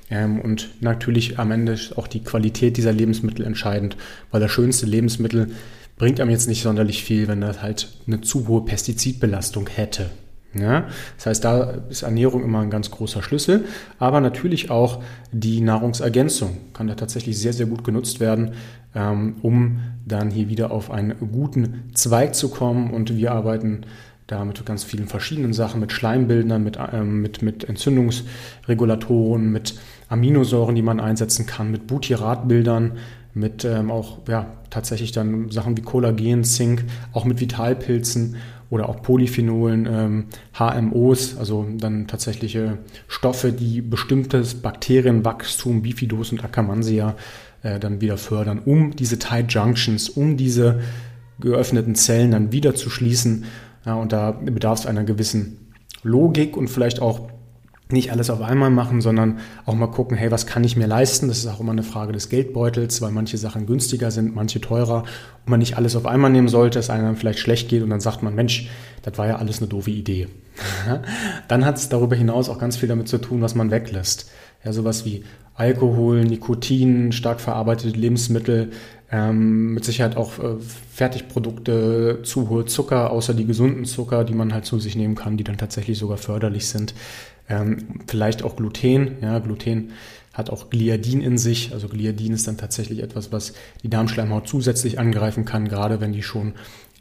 Ähm, 0.09 0.39
und 0.39 0.69
natürlich 0.79 1.37
am 1.39 1.51
Ende 1.51 1.73
ist 1.73 1.97
auch 1.97 2.07
die 2.07 2.23
Qualität 2.23 2.77
dieser 2.77 2.93
Lebensmittel 2.93 3.45
entscheidend, 3.45 3.97
weil 4.31 4.41
das 4.41 4.51
schönste 4.51 4.85
Lebensmittel 4.85 5.49
bringt 5.97 6.19
einem 6.19 6.31
jetzt 6.31 6.47
nicht 6.47 6.63
sonderlich 6.63 7.03
viel, 7.03 7.27
wenn 7.27 7.41
das 7.41 7.61
halt 7.61 7.89
eine 8.07 8.21
zu 8.21 8.47
hohe 8.47 8.65
Pestizidbelastung 8.65 9.69
hätte. 9.69 10.09
Ja, 10.53 10.87
das 11.15 11.27
heißt, 11.27 11.45
da 11.45 11.71
ist 11.89 12.01
Ernährung 12.01 12.43
immer 12.43 12.59
ein 12.59 12.69
ganz 12.69 12.91
großer 12.91 13.23
Schlüssel, 13.23 13.65
aber 13.99 14.19
natürlich 14.19 14.69
auch 14.69 15.01
die 15.31 15.61
Nahrungsergänzung 15.61 16.57
kann 16.73 16.87
da 16.87 16.95
tatsächlich 16.95 17.39
sehr, 17.39 17.53
sehr 17.53 17.67
gut 17.67 17.85
genutzt 17.85 18.19
werden, 18.19 18.51
ähm, 18.93 19.35
um 19.41 19.79
dann 20.05 20.29
hier 20.29 20.49
wieder 20.49 20.71
auf 20.71 20.91
einen 20.91 21.15
guten 21.31 21.91
Zweig 21.93 22.35
zu 22.35 22.49
kommen. 22.49 22.91
Und 22.91 23.15
wir 23.15 23.31
arbeiten 23.31 23.85
da 24.27 24.43
mit 24.43 24.65
ganz 24.65 24.83
vielen 24.83 25.07
verschiedenen 25.07 25.53
Sachen, 25.53 25.79
mit 25.79 25.93
Schleimbildern, 25.93 26.63
mit, 26.63 26.77
ähm, 26.91 27.21
mit, 27.21 27.41
mit 27.41 27.63
Entzündungsregulatoren, 27.63 29.51
mit 29.51 29.75
Aminosäuren, 30.09 30.75
die 30.75 30.81
man 30.81 30.99
einsetzen 30.99 31.45
kann, 31.45 31.71
mit 31.71 31.87
Butyratbildern, 31.87 32.97
mit 33.33 33.65
ähm, 33.65 33.91
auch 33.91 34.19
ja, 34.27 34.47
tatsächlich 34.69 35.11
dann 35.11 35.49
Sachen 35.49 35.77
wie 35.77 35.81
Kollagen, 35.81 36.43
Zink, 36.43 36.85
auch 37.13 37.25
mit 37.25 37.39
Vitalpilzen 37.39 38.35
oder 38.69 38.87
auch 38.87 39.01
Polyphenolen, 39.01 39.87
ähm, 39.89 40.25
HMOs, 40.57 41.37
also 41.37 41.67
dann 41.77 42.07
tatsächliche 42.07 42.77
Stoffe, 43.07 43.51
die 43.51 43.81
bestimmtes 43.81 44.55
Bakterienwachstum, 44.55 45.81
Bifidus 45.81 46.31
und 46.31 46.43
Akkermansia 46.43 47.15
äh, 47.63 47.79
dann 47.79 48.01
wieder 48.01 48.17
fördern, 48.17 48.59
um 48.59 48.95
diese 48.95 49.19
Tight 49.19 49.53
Junctions, 49.53 50.09
um 50.09 50.37
diese 50.37 50.79
geöffneten 51.39 51.95
Zellen 51.95 52.31
dann 52.31 52.51
wieder 52.51 52.73
zu 52.73 52.89
schließen. 52.89 53.45
Ja, 53.85 53.95
und 53.95 54.13
da 54.13 54.31
bedarf 54.31 54.79
es 54.79 54.85
einer 54.85 55.03
gewissen 55.03 55.57
Logik 56.03 56.55
und 56.55 56.69
vielleicht 56.69 57.01
auch 57.01 57.29
nicht 57.91 58.11
alles 58.11 58.29
auf 58.29 58.41
einmal 58.41 58.69
machen, 58.69 59.01
sondern 59.01 59.39
auch 59.65 59.73
mal 59.73 59.87
gucken, 59.87 60.17
hey, 60.17 60.31
was 60.31 60.45
kann 60.45 60.63
ich 60.63 60.75
mir 60.75 60.87
leisten? 60.87 61.27
Das 61.27 61.39
ist 61.39 61.47
auch 61.47 61.59
immer 61.59 61.71
eine 61.71 61.83
Frage 61.83 62.13
des 62.13 62.29
Geldbeutels, 62.29 63.01
weil 63.01 63.11
manche 63.11 63.37
Sachen 63.37 63.65
günstiger 63.65 64.11
sind, 64.11 64.35
manche 64.35 64.61
teurer 64.61 65.03
und 65.45 65.49
man 65.49 65.59
nicht 65.59 65.77
alles 65.77 65.95
auf 65.95 66.05
einmal 66.05 66.31
nehmen 66.31 66.47
sollte, 66.47 66.79
es 66.79 66.89
einem 66.89 67.15
vielleicht 67.15 67.39
schlecht 67.39 67.69
geht 67.69 67.83
und 67.83 67.89
dann 67.89 67.99
sagt 67.99 68.23
man, 68.23 68.35
Mensch, 68.35 68.69
das 69.03 69.17
war 69.17 69.27
ja 69.27 69.35
alles 69.37 69.59
eine 69.59 69.67
doofe 69.67 69.91
Idee. 69.91 70.27
dann 71.47 71.65
hat 71.65 71.77
es 71.77 71.89
darüber 71.89 72.15
hinaus 72.15 72.49
auch 72.49 72.59
ganz 72.59 72.77
viel 72.77 72.89
damit 72.89 73.07
zu 73.07 73.17
tun, 73.17 73.41
was 73.41 73.55
man 73.55 73.71
weglässt. 73.71 74.29
Ja, 74.63 74.73
sowas 74.73 75.05
wie 75.05 75.23
Alkohol, 75.55 76.23
Nikotin, 76.23 77.11
stark 77.11 77.41
verarbeitete 77.41 77.97
Lebensmittel, 77.97 78.71
ähm, 79.11 79.73
mit 79.73 79.83
Sicherheit 79.83 80.15
auch 80.15 80.39
äh, 80.39 80.55
Fertigprodukte, 80.93 82.19
zu 82.23 82.49
hohe 82.49 82.65
Zucker, 82.65 83.11
außer 83.11 83.33
die 83.33 83.45
gesunden 83.45 83.85
Zucker, 83.85 84.23
die 84.23 84.33
man 84.33 84.53
halt 84.53 84.65
zu 84.65 84.79
sich 84.79 84.95
nehmen 84.95 85.15
kann, 85.15 85.37
die 85.37 85.43
dann 85.43 85.57
tatsächlich 85.57 85.97
sogar 85.97 86.17
förderlich 86.17 86.67
sind. 86.67 86.93
Ähm, 87.49 88.01
vielleicht 88.07 88.43
auch 88.43 88.55
Gluten. 88.55 89.17
Ja, 89.21 89.39
Gluten 89.39 89.91
hat 90.33 90.49
auch 90.49 90.69
Gliadin 90.69 91.21
in 91.21 91.37
sich. 91.37 91.73
Also 91.73 91.89
Gliadin 91.89 92.33
ist 92.33 92.47
dann 92.47 92.57
tatsächlich 92.57 93.03
etwas, 93.03 93.33
was 93.33 93.53
die 93.83 93.89
Darmschleimhaut 93.89 94.47
zusätzlich 94.47 94.97
angreifen 94.97 95.43
kann, 95.43 95.67
gerade 95.67 95.99
wenn 95.99 96.13
die 96.13 96.23
schon 96.23 96.53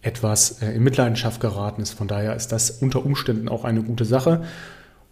etwas 0.03 0.63
äh, 0.63 0.73
in 0.73 0.83
Mitleidenschaft 0.83 1.41
geraten 1.41 1.81
ist. 1.81 1.93
Von 1.93 2.09
daher 2.09 2.35
ist 2.35 2.49
das 2.49 2.71
unter 2.71 3.05
Umständen 3.05 3.49
auch 3.49 3.65
eine 3.65 3.83
gute 3.83 4.05
Sache. 4.05 4.43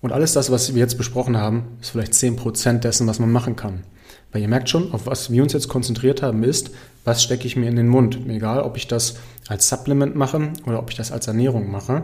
Und 0.01 0.13
alles 0.13 0.33
das, 0.33 0.51
was 0.51 0.75
wir 0.75 0.81
jetzt 0.81 0.99
besprochen 0.99 1.37
haben, 1.37 1.65
ist 1.81 1.91
vielleicht 1.91 2.13
10% 2.13 2.79
dessen, 2.79 3.07
was 3.07 3.19
man 3.19 3.31
machen 3.31 3.55
kann. 3.55 3.85
Weil 4.33 4.43
ihr 4.43 4.49
merkt 4.49 4.69
schon, 4.69 4.93
auf 4.93 5.07
was 5.07 5.31
wir 5.33 5.43
uns 5.43 5.53
jetzt 5.53 5.69
konzentriert 5.69 6.23
haben, 6.23 6.43
ist, 6.43 6.71
was 7.05 7.23
stecke 7.23 7.47
ich 7.47 7.57
mir 7.57 7.69
in 7.69 7.77
den 7.77 7.89
Mund. 7.89 8.19
Egal, 8.29 8.61
ob 8.63 8.77
ich 8.77 8.87
das 8.87 9.17
als 9.49 9.69
Supplement 9.69 10.15
mache 10.15 10.53
oder 10.67 10.79
ob 10.79 10.91
ich 10.91 10.97
das 10.97 11.11
als 11.11 11.27
Ernährung 11.27 11.71
mache 11.71 12.03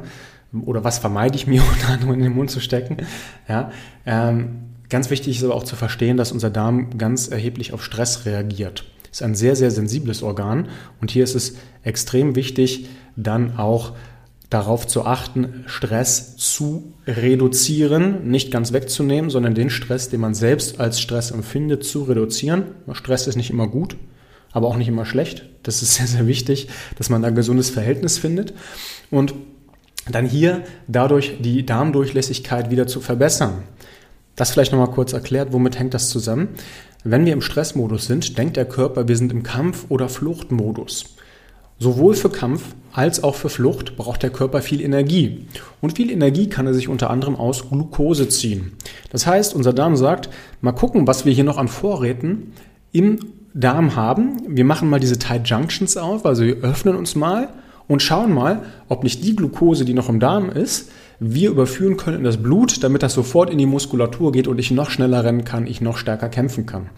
oder 0.65 0.85
was 0.85 0.99
vermeide 0.99 1.37
ich 1.37 1.47
mir 1.47 1.63
unter 1.73 1.89
anderem 1.89 2.15
in 2.15 2.23
den 2.23 2.35
Mund 2.35 2.51
zu 2.51 2.61
stecken. 2.61 2.99
Ja, 3.49 3.71
ähm, 4.07 4.61
ganz 4.89 5.11
wichtig 5.11 5.37
ist 5.37 5.45
aber 5.45 5.55
auch 5.55 5.65
zu 5.65 5.77
verstehen, 5.77 6.17
dass 6.17 6.33
unser 6.33 6.51
Darm 6.51 6.97
ganz 6.97 7.29
erheblich 7.29 7.73
auf 7.73 7.85
Stress 7.85 8.25
reagiert. 8.25 8.85
ist 9.11 9.23
ein 9.23 9.35
sehr, 9.35 9.57
sehr 9.57 9.71
sensibles 9.71 10.23
Organ 10.23 10.69
und 11.01 11.11
hier 11.11 11.25
ist 11.25 11.35
es 11.35 11.57
extrem 11.83 12.37
wichtig, 12.37 12.89
dann 13.17 13.59
auch 13.59 13.93
darauf 14.55 14.87
zu 14.87 15.05
achten, 15.05 15.65
Stress 15.67 16.37
zu 16.37 16.93
reduzieren, 17.09 18.31
nicht 18.31 18.53
ganz 18.53 18.73
wegzunehmen, 18.73 19.29
sondern 19.29 19.55
den 19.55 19.69
Stress, 19.69 20.11
den 20.11 20.21
man 20.21 20.33
selbst 20.33 20.79
als 20.79 21.01
Stress 21.01 21.33
empfindet, 21.33 21.83
zu 21.85 22.05
reduzieren. 22.05 22.67
Stress 22.93 23.27
ist 23.27 23.35
nicht 23.35 23.51
immer 23.51 23.67
gut, 23.67 23.97
aber 24.53 24.69
auch 24.69 24.77
nicht 24.77 24.87
immer 24.87 25.07
schlecht. 25.07 25.47
Das 25.65 25.83
ist 25.83 25.95
sehr, 25.97 26.07
sehr 26.07 26.29
wichtig, 26.29 26.69
dass 26.97 27.11
man 27.11 27.21
da 27.21 27.29
ein 27.29 27.35
gesundes 27.35 27.69
Verhältnis 27.69 28.17
findet. 28.17 28.55
Und 29.11 29.35
dann 30.09 30.25
hier 30.25 30.63
dadurch 30.87 31.39
die 31.41 31.67
Darmdurchlässigkeit 31.67 32.71
wieder 32.71 32.87
zu 32.87 33.01
verbessern. 33.01 33.65
Das 34.37 34.53
vielleicht 34.53 34.71
nochmal 34.71 34.91
kurz 34.91 35.13
erklärt, 35.13 35.53
womit 35.53 35.81
hängt 35.81 35.95
das 35.95 36.11
zusammen? 36.11 36.51
Wenn 37.03 37.27
wir 37.27 37.33
im 37.33 37.43
Stressmodus 37.43 38.07
sind, 38.07 38.39
denkt 38.39 38.57
der 38.57 38.67
Körper, 38.67 39.09
wir 39.09 39.17
sind 39.17 39.33
im 39.33 39.43
Kampf- 39.43 39.87
oder 39.89 40.09
Fluchtmodus. 40.09 41.14
Sowohl 41.79 42.15
für 42.15 42.31
Kampf 42.31 42.75
als 42.93 43.25
auch 43.25 43.35
für 43.35 43.49
Flucht 43.49 43.97
braucht 43.97 44.23
der 44.23 44.31
Körper 44.31 44.63
viel 44.63 44.81
Energie. 44.81 45.47
Und 45.81 45.97
viel 45.97 46.11
Energie 46.11 46.49
kann 46.49 46.67
er 46.67 46.75
sich 46.75 46.89
unter 46.89 47.11
anderem 47.11 47.35
aus 47.35 47.69
Glucose 47.69 48.29
ziehen. 48.29 48.73
Das 49.11 49.27
heißt, 49.27 49.55
unser 49.55 49.73
Darm 49.73 49.97
sagt, 49.97 50.31
mal 50.61 50.73
gucken, 50.73 51.07
was 51.07 51.25
wir 51.25 51.33
hier 51.33 51.45
noch 51.45 51.59
an 51.59 51.69
Vorräten 51.69 52.53
im 52.93 53.19
Darm 53.53 53.97
haben. 53.97 54.43
Wir 54.49 54.65
machen 54.65 54.89
mal 54.89 55.01
diese 55.01 55.19
Tight 55.19 55.49
Junctions 55.49 55.97
auf, 55.97 56.25
also 56.25 56.45
wir 56.45 56.59
öffnen 56.59 56.95
uns 56.97 57.17
mal 57.17 57.49
und 57.89 58.03
schauen 58.03 58.33
mal, 58.33 58.63
ob 58.89 59.03
nicht 59.03 59.25
die 59.25 59.35
Glucose, 59.35 59.85
die 59.85 59.95
noch 59.95 60.09
im 60.09 60.21
Darm 60.21 60.49
ist, 60.51 60.91
wir 61.21 61.51
überführen 61.51 61.97
können 61.97 62.19
in 62.19 62.25
das 62.25 62.43
Blut, 62.43 62.83
damit 62.83 63.03
das 63.03 63.15
sofort 63.15 63.51
in 63.51 63.59
die 63.59 63.67
Muskulatur 63.67 64.33
geht 64.33 64.49
und 64.49 64.59
ich 64.59 64.71
noch 64.71 64.91
schneller 64.91 65.25
rennen 65.25 65.45
kann, 65.45 65.67
ich 65.67 65.81
noch 65.81 65.97
stärker 65.97 66.29
kämpfen 66.29 66.67
kann. 66.67 66.91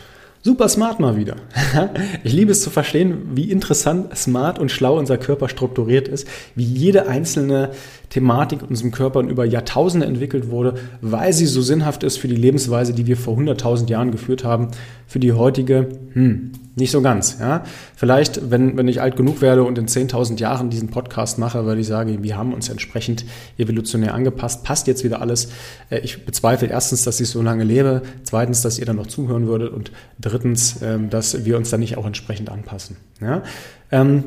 Super 0.47 0.69
smart 0.69 1.01
mal 1.01 1.17
wieder. 1.17 1.35
Ich 2.23 2.33
liebe 2.33 2.53
es 2.53 2.63
zu 2.63 2.71
verstehen, 2.71 3.31
wie 3.35 3.51
interessant, 3.51 4.17
smart 4.17 4.61
und 4.61 4.71
schlau 4.71 4.97
unser 4.97 5.19
Körper 5.19 5.49
strukturiert 5.49 6.07
ist, 6.07 6.29
wie 6.55 6.63
jede 6.63 7.09
einzelne 7.09 7.73
Thematik 8.11 8.63
in 8.63 8.69
unserem 8.69 8.93
Körper 8.93 9.21
über 9.21 9.45
Jahrtausende 9.45 10.07
entwickelt 10.07 10.51
wurde, 10.51 10.75
weil 11.01 11.33
sie 11.33 11.47
so 11.47 11.63
sinnhaft 11.63 12.03
ist 12.03 12.19
für 12.19 12.29
die 12.29 12.37
Lebensweise, 12.37 12.93
die 12.93 13.07
wir 13.07 13.17
vor 13.17 13.37
100.000 13.37 13.89
Jahren 13.89 14.11
geführt 14.11 14.45
haben, 14.45 14.69
für 15.07 15.19
die 15.19 15.33
heutige, 15.33 15.89
hm, 16.13 16.53
nicht 16.77 16.91
so 16.91 17.01
ganz. 17.01 17.39
Ja? 17.41 17.65
Vielleicht, 17.97 18.51
wenn, 18.51 18.77
wenn 18.77 18.87
ich 18.87 19.01
alt 19.01 19.17
genug 19.17 19.41
werde 19.41 19.65
und 19.65 19.79
in 19.79 19.87
10.000 19.87 20.39
Jahren 20.39 20.69
diesen 20.69 20.91
Podcast 20.91 21.39
mache, 21.39 21.65
weil 21.67 21.79
ich 21.79 21.87
sage, 21.87 22.23
wir 22.23 22.37
haben 22.37 22.53
uns 22.53 22.69
entsprechend 22.69 23.25
evolutionär 23.57 24.15
angepasst, 24.15 24.63
passt 24.63 24.87
jetzt 24.87 25.03
wieder 25.03 25.21
alles. 25.21 25.49
Äh, 25.91 26.01
ich 26.01 26.27
bezweifle 26.27 26.69
erstens, 26.69 27.03
dass 27.05 27.19
ich 27.19 27.29
so 27.29 27.41
lange 27.41 27.65
lebe, 27.65 28.03
zweitens, 28.25 28.61
dass 28.63 28.79
ihr 28.79 28.85
dann 28.85 28.97
noch 28.97 29.07
zuhören 29.07 29.47
würdet 29.47 29.73
und 29.73 29.91
drittens, 30.21 30.81
ähm, 30.83 31.09
dass 31.09 31.45
wir 31.45 31.57
uns 31.57 31.71
dann 31.71 31.81
nicht 31.81 31.97
auch 31.97 32.07
entsprechend 32.07 32.51
anpassen. 32.51 32.97
Ja? 33.21 33.43
Ähm, 33.91 34.25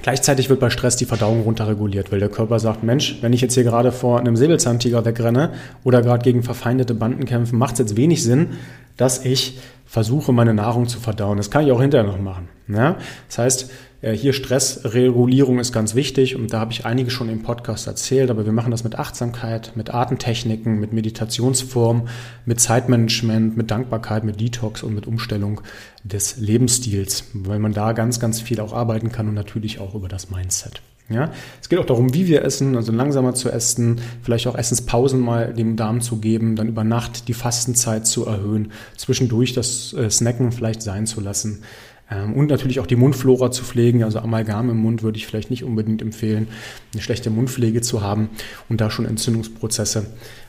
Gleichzeitig 0.00 0.48
wird 0.48 0.60
bei 0.60 0.70
Stress 0.70 0.96
die 0.96 1.06
Verdauung 1.06 1.42
runterreguliert, 1.42 2.12
weil 2.12 2.20
der 2.20 2.28
Körper 2.28 2.60
sagt, 2.60 2.84
Mensch, 2.84 3.18
wenn 3.20 3.32
ich 3.32 3.40
jetzt 3.40 3.54
hier 3.54 3.64
gerade 3.64 3.90
vor 3.90 4.20
einem 4.20 4.36
Säbelzahntiger 4.36 5.04
wegrenne 5.04 5.52
oder 5.82 6.02
gerade 6.02 6.22
gegen 6.22 6.44
verfeindete 6.44 6.94
Banden 6.94 7.24
kämpfe, 7.24 7.56
macht 7.56 7.74
es 7.74 7.78
jetzt 7.80 7.96
wenig 7.96 8.22
Sinn, 8.22 8.50
dass 8.98 9.24
ich 9.24 9.58
versuche, 9.86 10.32
meine 10.32 10.52
Nahrung 10.52 10.86
zu 10.86 11.00
verdauen. 11.00 11.38
Das 11.38 11.50
kann 11.50 11.64
ich 11.64 11.72
auch 11.72 11.80
hinterher 11.80 12.06
noch 12.06 12.20
machen. 12.20 12.48
Ja? 12.68 12.98
Das 13.28 13.38
heißt, 13.38 13.70
äh, 14.02 14.12
hier 14.12 14.32
Stressregulierung 14.32 15.58
ist 15.58 15.72
ganz 15.72 15.94
wichtig 15.94 16.36
und 16.36 16.52
da 16.52 16.60
habe 16.60 16.72
ich 16.72 16.84
einige 16.84 17.10
schon 17.10 17.28
im 17.28 17.42
Podcast 17.42 17.86
erzählt, 17.86 18.30
aber 18.30 18.44
wir 18.44 18.52
machen 18.52 18.70
das 18.70 18.84
mit 18.84 18.98
Achtsamkeit, 18.98 19.72
mit 19.74 19.94
Atemtechniken, 19.94 20.78
mit 20.78 20.92
Meditationsformen, 20.92 22.08
mit 22.44 22.60
Zeitmanagement, 22.60 23.56
mit 23.56 23.70
Dankbarkeit, 23.70 24.24
mit 24.24 24.40
Detox 24.40 24.82
und 24.82 24.94
mit 24.94 25.06
Umstellung 25.06 25.62
des 26.04 26.36
Lebensstils, 26.36 27.24
weil 27.32 27.58
man 27.58 27.72
da 27.72 27.92
ganz, 27.92 28.20
ganz 28.20 28.40
viel 28.40 28.60
auch 28.60 28.74
arbeiten 28.74 29.10
kann 29.10 29.28
und 29.28 29.34
natürlich 29.34 29.80
auch 29.80 29.94
über 29.94 30.08
das 30.08 30.30
Mindset. 30.30 30.82
Ja, 31.10 31.32
es 31.60 31.70
geht 31.70 31.78
auch 31.78 31.86
darum, 31.86 32.12
wie 32.12 32.26
wir 32.26 32.44
essen, 32.44 32.76
also 32.76 32.92
langsamer 32.92 33.34
zu 33.34 33.50
essen, 33.50 33.98
vielleicht 34.22 34.46
auch 34.46 34.54
Essenspausen 34.54 35.20
mal 35.20 35.54
dem 35.54 35.74
Darm 35.74 36.02
zu 36.02 36.18
geben, 36.18 36.54
dann 36.54 36.68
über 36.68 36.84
Nacht 36.84 37.28
die 37.28 37.34
Fastenzeit 37.34 38.06
zu 38.06 38.26
erhöhen, 38.26 38.72
zwischendurch 38.96 39.54
das 39.54 39.94
äh, 39.94 40.10
Snacken 40.10 40.52
vielleicht 40.52 40.82
sein 40.82 41.06
zu 41.06 41.22
lassen. 41.22 41.62
Ähm, 42.10 42.34
und 42.34 42.48
natürlich 42.50 42.78
auch 42.78 42.86
die 42.86 42.96
Mundflora 42.96 43.50
zu 43.50 43.64
pflegen, 43.64 44.04
also 44.04 44.18
Amalgam 44.18 44.68
im 44.68 44.76
Mund 44.76 45.02
würde 45.02 45.16
ich 45.16 45.26
vielleicht 45.26 45.50
nicht 45.50 45.64
unbedingt 45.64 46.02
empfehlen, 46.02 46.48
eine 46.92 47.00
schlechte 47.00 47.30
Mundpflege 47.30 47.80
zu 47.80 48.02
haben 48.02 48.28
und 48.68 48.82
da 48.82 48.90
schon 48.90 49.06
Entzündungsprozesse 49.06 50.06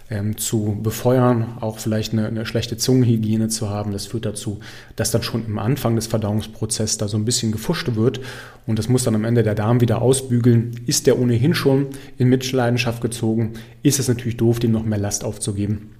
ähm, 0.10 0.38
zu 0.38 0.80
befeuern, 0.82 1.58
auch 1.60 1.78
vielleicht 1.78 2.14
eine, 2.14 2.28
eine, 2.28 2.46
schlechte 2.46 2.78
Zungenhygiene 2.78 3.48
zu 3.48 3.70
haben. 3.70 3.92
Das 3.92 4.08
führt 4.08 4.26
dazu, 4.26 4.60
dass 4.96 5.12
dann 5.12 5.24
schon 5.24 5.46
im 5.46 5.60
Anfang 5.60 5.96
des 5.96 6.08
Verdauungsprozesses 6.08 6.98
da 6.98 7.08
so 7.08 7.18
ein 7.18 7.26
bisschen 7.26 7.52
gefuscht 7.52 7.96
wird 7.96 8.20
und 8.66 8.80
das 8.80 8.90
muss 8.90 9.04
dann 9.04 9.16
am 9.16 9.26
Ende 9.26 9.44
der 9.44 9.56
Darm 9.56 9.82
wieder 9.82 10.02
ausbügeln. 10.02 10.82
Ist 10.88 11.08
der 11.08 11.20
ohnehin 11.20 11.54
schon 11.54 11.88
in 12.18 12.30
Mitleidenschaft 12.30 13.02
gezogen, 13.02 13.54
ist 13.84 14.00
es 14.00 14.08
natürlich 14.08 14.38
doof, 14.38 14.60
dem 14.60 14.72
noch 14.72 14.84
mehr 14.84 15.00
Last 15.00 15.24
aufzugeben. 15.24 15.92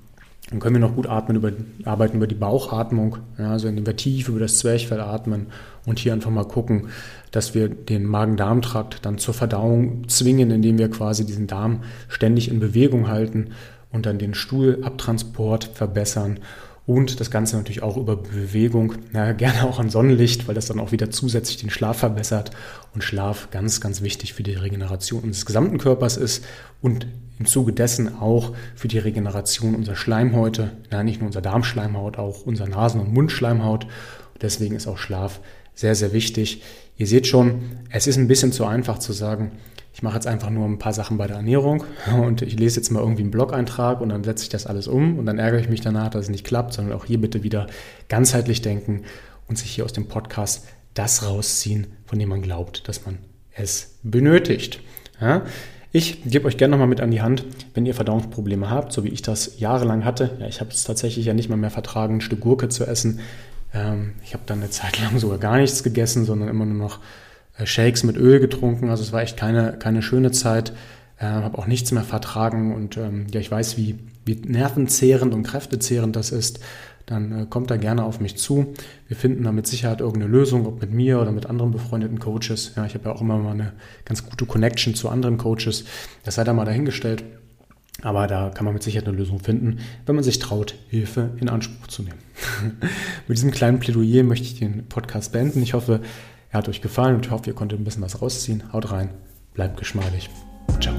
Dann 0.50 0.60
können 0.60 0.76
wir 0.76 0.80
noch 0.80 0.96
gut 0.96 1.06
atmen 1.06 1.38
über, 1.38 1.52
arbeiten 1.86 2.18
über 2.18 2.26
die 2.26 2.34
Bauchatmung, 2.34 3.18
ja, 3.38 3.52
also 3.52 3.68
indem 3.68 3.86
wir 3.86 3.96
tief 3.96 4.30
über 4.30 4.40
das 4.40 4.58
Zwerchfell 4.58 5.00
atmen 5.00 5.48
und 5.86 6.00
hier 6.00 6.12
einfach 6.12 6.32
mal 6.32 6.46
gucken, 6.46 6.88
dass 7.30 7.54
wir 7.54 7.70
den 7.70 8.06
Magen-Darm-Trakt 8.06 9.06
dann 9.06 9.20
zur 9.20 9.36
Verdauung 9.36 10.10
zwingen, 10.10 10.50
indem 10.50 10.80
wir 10.80 10.90
quasi 10.90 11.24
diesen 11.24 11.46
Darm 11.46 11.84
ständig 12.08 12.50
in 12.50 12.60
Bewegung 12.60 13.08
halten 13.08 13.52
und 13.92 14.06
dann 14.06 14.20
den 14.20 14.34
Stuhlabtransport 14.34 15.72
verbessern 15.74 16.40
und 16.90 17.20
das 17.20 17.30
Ganze 17.30 17.56
natürlich 17.56 17.84
auch 17.84 17.98
über 17.98 18.16
Bewegung, 18.16 18.96
na, 19.12 19.32
gerne 19.34 19.64
auch 19.66 19.78
an 19.80 19.92
Sonnenlicht, 19.92 20.48
weil 20.48 20.56
das 20.56 20.66
dann 20.66 20.80
auch 20.80 20.92
wieder 20.92 21.12
zusätzlich 21.12 21.58
den 21.58 21.70
Schlaf 21.70 22.00
verbessert 22.00 22.50
und 22.96 23.04
Schlaf 23.04 23.50
ganz, 23.52 23.80
ganz 23.80 24.02
wichtig 24.02 24.34
für 24.34 24.42
die 24.42 24.56
Regeneration 24.56 25.22
unseres 25.22 25.46
gesamten 25.46 25.78
Körpers 25.78 26.18
ist 26.18 26.44
und 26.82 27.06
im 27.38 27.46
Zuge 27.46 27.74
dessen 27.74 28.20
auch 28.20 28.54
für 28.76 28.88
die 28.88 28.98
Regeneration 28.98 29.76
unserer 29.76 29.96
Schleimhäute, 29.96 30.72
ja, 30.92 31.04
nicht 31.04 31.20
nur 31.20 31.28
unserer 31.28 31.44
Darmschleimhaut, 31.44 32.18
auch 32.18 32.42
unserer 32.42 32.68
Nasen- 32.68 33.02
und 33.02 33.14
Mundschleimhaut. 33.14 33.86
Deswegen 34.42 34.76
ist 34.76 34.88
auch 34.88 34.98
Schlaf 34.98 35.42
sehr, 35.76 35.94
sehr 35.94 36.12
wichtig. 36.12 36.64
Ihr 36.98 37.06
seht 37.06 37.28
schon, 37.28 37.62
es 37.92 38.08
ist 38.08 38.18
ein 38.18 38.28
bisschen 38.28 38.52
zu 38.52 38.66
einfach 38.66 38.98
zu 38.98 39.14
sagen, 39.14 39.52
ich 40.00 40.04
mache 40.04 40.16
jetzt 40.16 40.28
einfach 40.28 40.50
nur 40.50 40.66
ein 40.66 40.80
paar 40.80 40.94
Sachen 40.94 41.18
bei 41.18 41.28
der 41.28 41.36
Ernährung 41.36 41.84
und 42.24 42.42
ich 42.42 42.58
lese 42.58 42.80
jetzt 42.80 42.90
mal 42.90 43.02
irgendwie 43.02 43.24
einen 43.24 43.32
Blog-Eintrag 43.32 44.00
und 44.00 44.08
dann 44.08 44.24
setze 44.24 44.44
ich 44.44 44.50
das 44.50 44.66
alles 44.66 44.88
um 44.88 45.20
und 45.20 45.26
dann 45.26 45.38
ärgere 45.38 45.60
ich 45.60 45.68
mich 45.68 45.82
danach, 45.82 46.10
dass 46.10 46.24
es 46.24 46.30
nicht 46.30 46.46
klappt, 46.46 46.72
sondern 46.72 46.98
auch 46.98 47.04
hier 47.04 47.20
bitte 47.20 47.44
wieder 47.44 47.68
ganzheitlich 48.08 48.62
denken 48.62 49.02
und 49.50 49.58
sich 49.58 49.72
hier 49.72 49.84
aus 49.84 49.92
dem 49.92 50.08
Podcast 50.08 50.66
das 50.94 51.28
rausziehen, 51.28 51.88
von 52.06 52.18
dem 52.18 52.30
man 52.30 52.42
glaubt, 52.42 52.88
dass 52.88 53.06
man 53.06 53.18
es 53.52 54.00
benötigt. 54.02 54.80
Ja? 55.20 55.42
Ich 55.92 56.24
gebe 56.24 56.48
euch 56.48 56.56
gerne 56.56 56.72
nochmal 56.72 56.88
mit 56.88 57.02
an 57.02 57.12
die 57.12 57.22
Hand, 57.22 57.44
wenn 57.74 57.86
ihr 57.86 57.94
Verdauungsprobleme 57.94 58.70
habt, 58.70 58.94
so 58.94 59.04
wie 59.04 59.10
ich 59.10 59.22
das 59.22 59.60
jahrelang 59.60 60.06
hatte. 60.06 60.38
Ja, 60.40 60.48
ich 60.48 60.62
habe 60.62 60.70
es 60.70 60.86
tatsächlich 60.86 61.26
ja 61.26 61.34
nicht 61.34 61.50
mal 61.50 61.58
mehr 61.58 61.72
vertragen, 61.72 62.16
ein 62.16 62.22
Stück 62.22 62.40
Gurke 62.40 62.70
zu 62.70 62.88
essen. 62.88 63.20
Ähm, 63.74 64.14
ich 64.24 64.34
habe 64.34 64.44
dann 64.46 64.62
eine 64.62 64.70
Zeit 64.70 64.98
lang 65.02 65.20
sogar 65.20 65.40
gar 65.40 65.58
nichts 65.58 65.84
gegessen, 65.84 66.24
sondern 66.24 66.48
immer 66.48 66.66
nur 66.66 66.78
noch 66.78 67.00
Shakes 67.66 68.04
mit 68.04 68.18
Öl 68.18 68.40
getrunken. 68.40 68.90
Also 68.90 69.04
es 69.04 69.12
war 69.12 69.22
echt 69.22 69.38
keine, 69.38 69.74
keine 69.74 70.02
schöne 70.02 70.32
Zeit. 70.32 70.74
Äh, 71.18 71.26
habe 71.26 71.58
auch 71.58 71.68
nichts 71.68 71.92
mehr 71.92 72.04
vertragen 72.04 72.74
und 72.74 72.98
ähm, 72.98 73.28
ja, 73.32 73.40
ich 73.40 73.52
weiß, 73.52 73.78
wie, 73.78 74.00
wie 74.26 74.36
nervenzehrend 74.36 75.34
und 75.34 75.44
kräftezehrend 75.44 76.16
das 76.16 76.32
ist. 76.32 76.60
Dann 77.06 77.32
äh, 77.32 77.46
kommt 77.50 77.72
da 77.72 77.78
gerne 77.78 78.04
auf 78.04 78.20
mich 78.20 78.38
zu. 78.38 78.74
Wir 79.08 79.18
finden 79.18 79.44
da 79.44 79.52
mit 79.52 79.68
Sicherheit 79.68 80.00
irgendeine 80.00 80.32
Lösung, 80.32 80.66
ob 80.66 80.80
mit 80.80 80.94
mir 80.94 81.20
oder 81.20 81.32
mit 81.32 81.48
anderen 81.48 81.72
befreundeten 81.72 82.20
Coaches. 82.20 82.74
Ja, 82.76 82.86
ich 82.86 82.94
habe 82.94 83.06
ja 83.06 83.12
auch 83.16 83.22
immer 83.22 83.38
mal 83.38 83.52
eine 83.52 83.74
ganz 84.06 84.24
gute 84.24 84.46
Connection 84.46 84.96
zu 84.96 85.10
anderen 85.10 85.38
Coaches. 85.38 85.86
Das 86.24 86.36
sei 86.36 86.44
da 86.44 86.54
mal 86.54 86.66
dahingestellt. 86.66 87.24
Aber 88.02 88.28
da 88.28 88.50
kann 88.50 88.64
man 88.64 88.74
mit 88.74 88.84
Sicherheit 88.84 89.08
eine 89.08 89.18
Lösung 89.18 89.40
finden, 89.40 89.80
wenn 90.06 90.16
man 90.16 90.24
sich 90.24 90.40
traut, 90.40 90.76
Hilfe 90.88 91.32
in 91.42 91.50
Anspruch 91.50 91.88
zu 91.88 92.04
nehmen. 92.04 92.20
mit 93.28 93.38
diesem 93.38 93.52
kleinen 93.52 93.80
Plädoyer 93.80 94.24
möchte 94.24 94.46
ich 94.46 94.58
den 94.58 94.86
Podcast 94.88 95.34
beenden. 95.34 95.62
Ich 95.62 95.74
hoffe, 95.74 96.00
er 96.50 96.58
hat 96.58 96.70
euch 96.70 96.82
gefallen 96.82 97.16
und 97.16 97.26
ich 97.26 97.32
hoffe, 97.32 97.48
ihr 97.48 97.56
konntet 97.56 97.80
ein 97.80 97.84
bisschen 97.84 98.04
was 98.04 98.22
rausziehen. 98.22 98.74
Haut 98.74 98.92
rein, 98.92 99.10
bleibt 99.54 99.78
geschmeidig. 99.78 100.30
Ciao. 100.80 100.99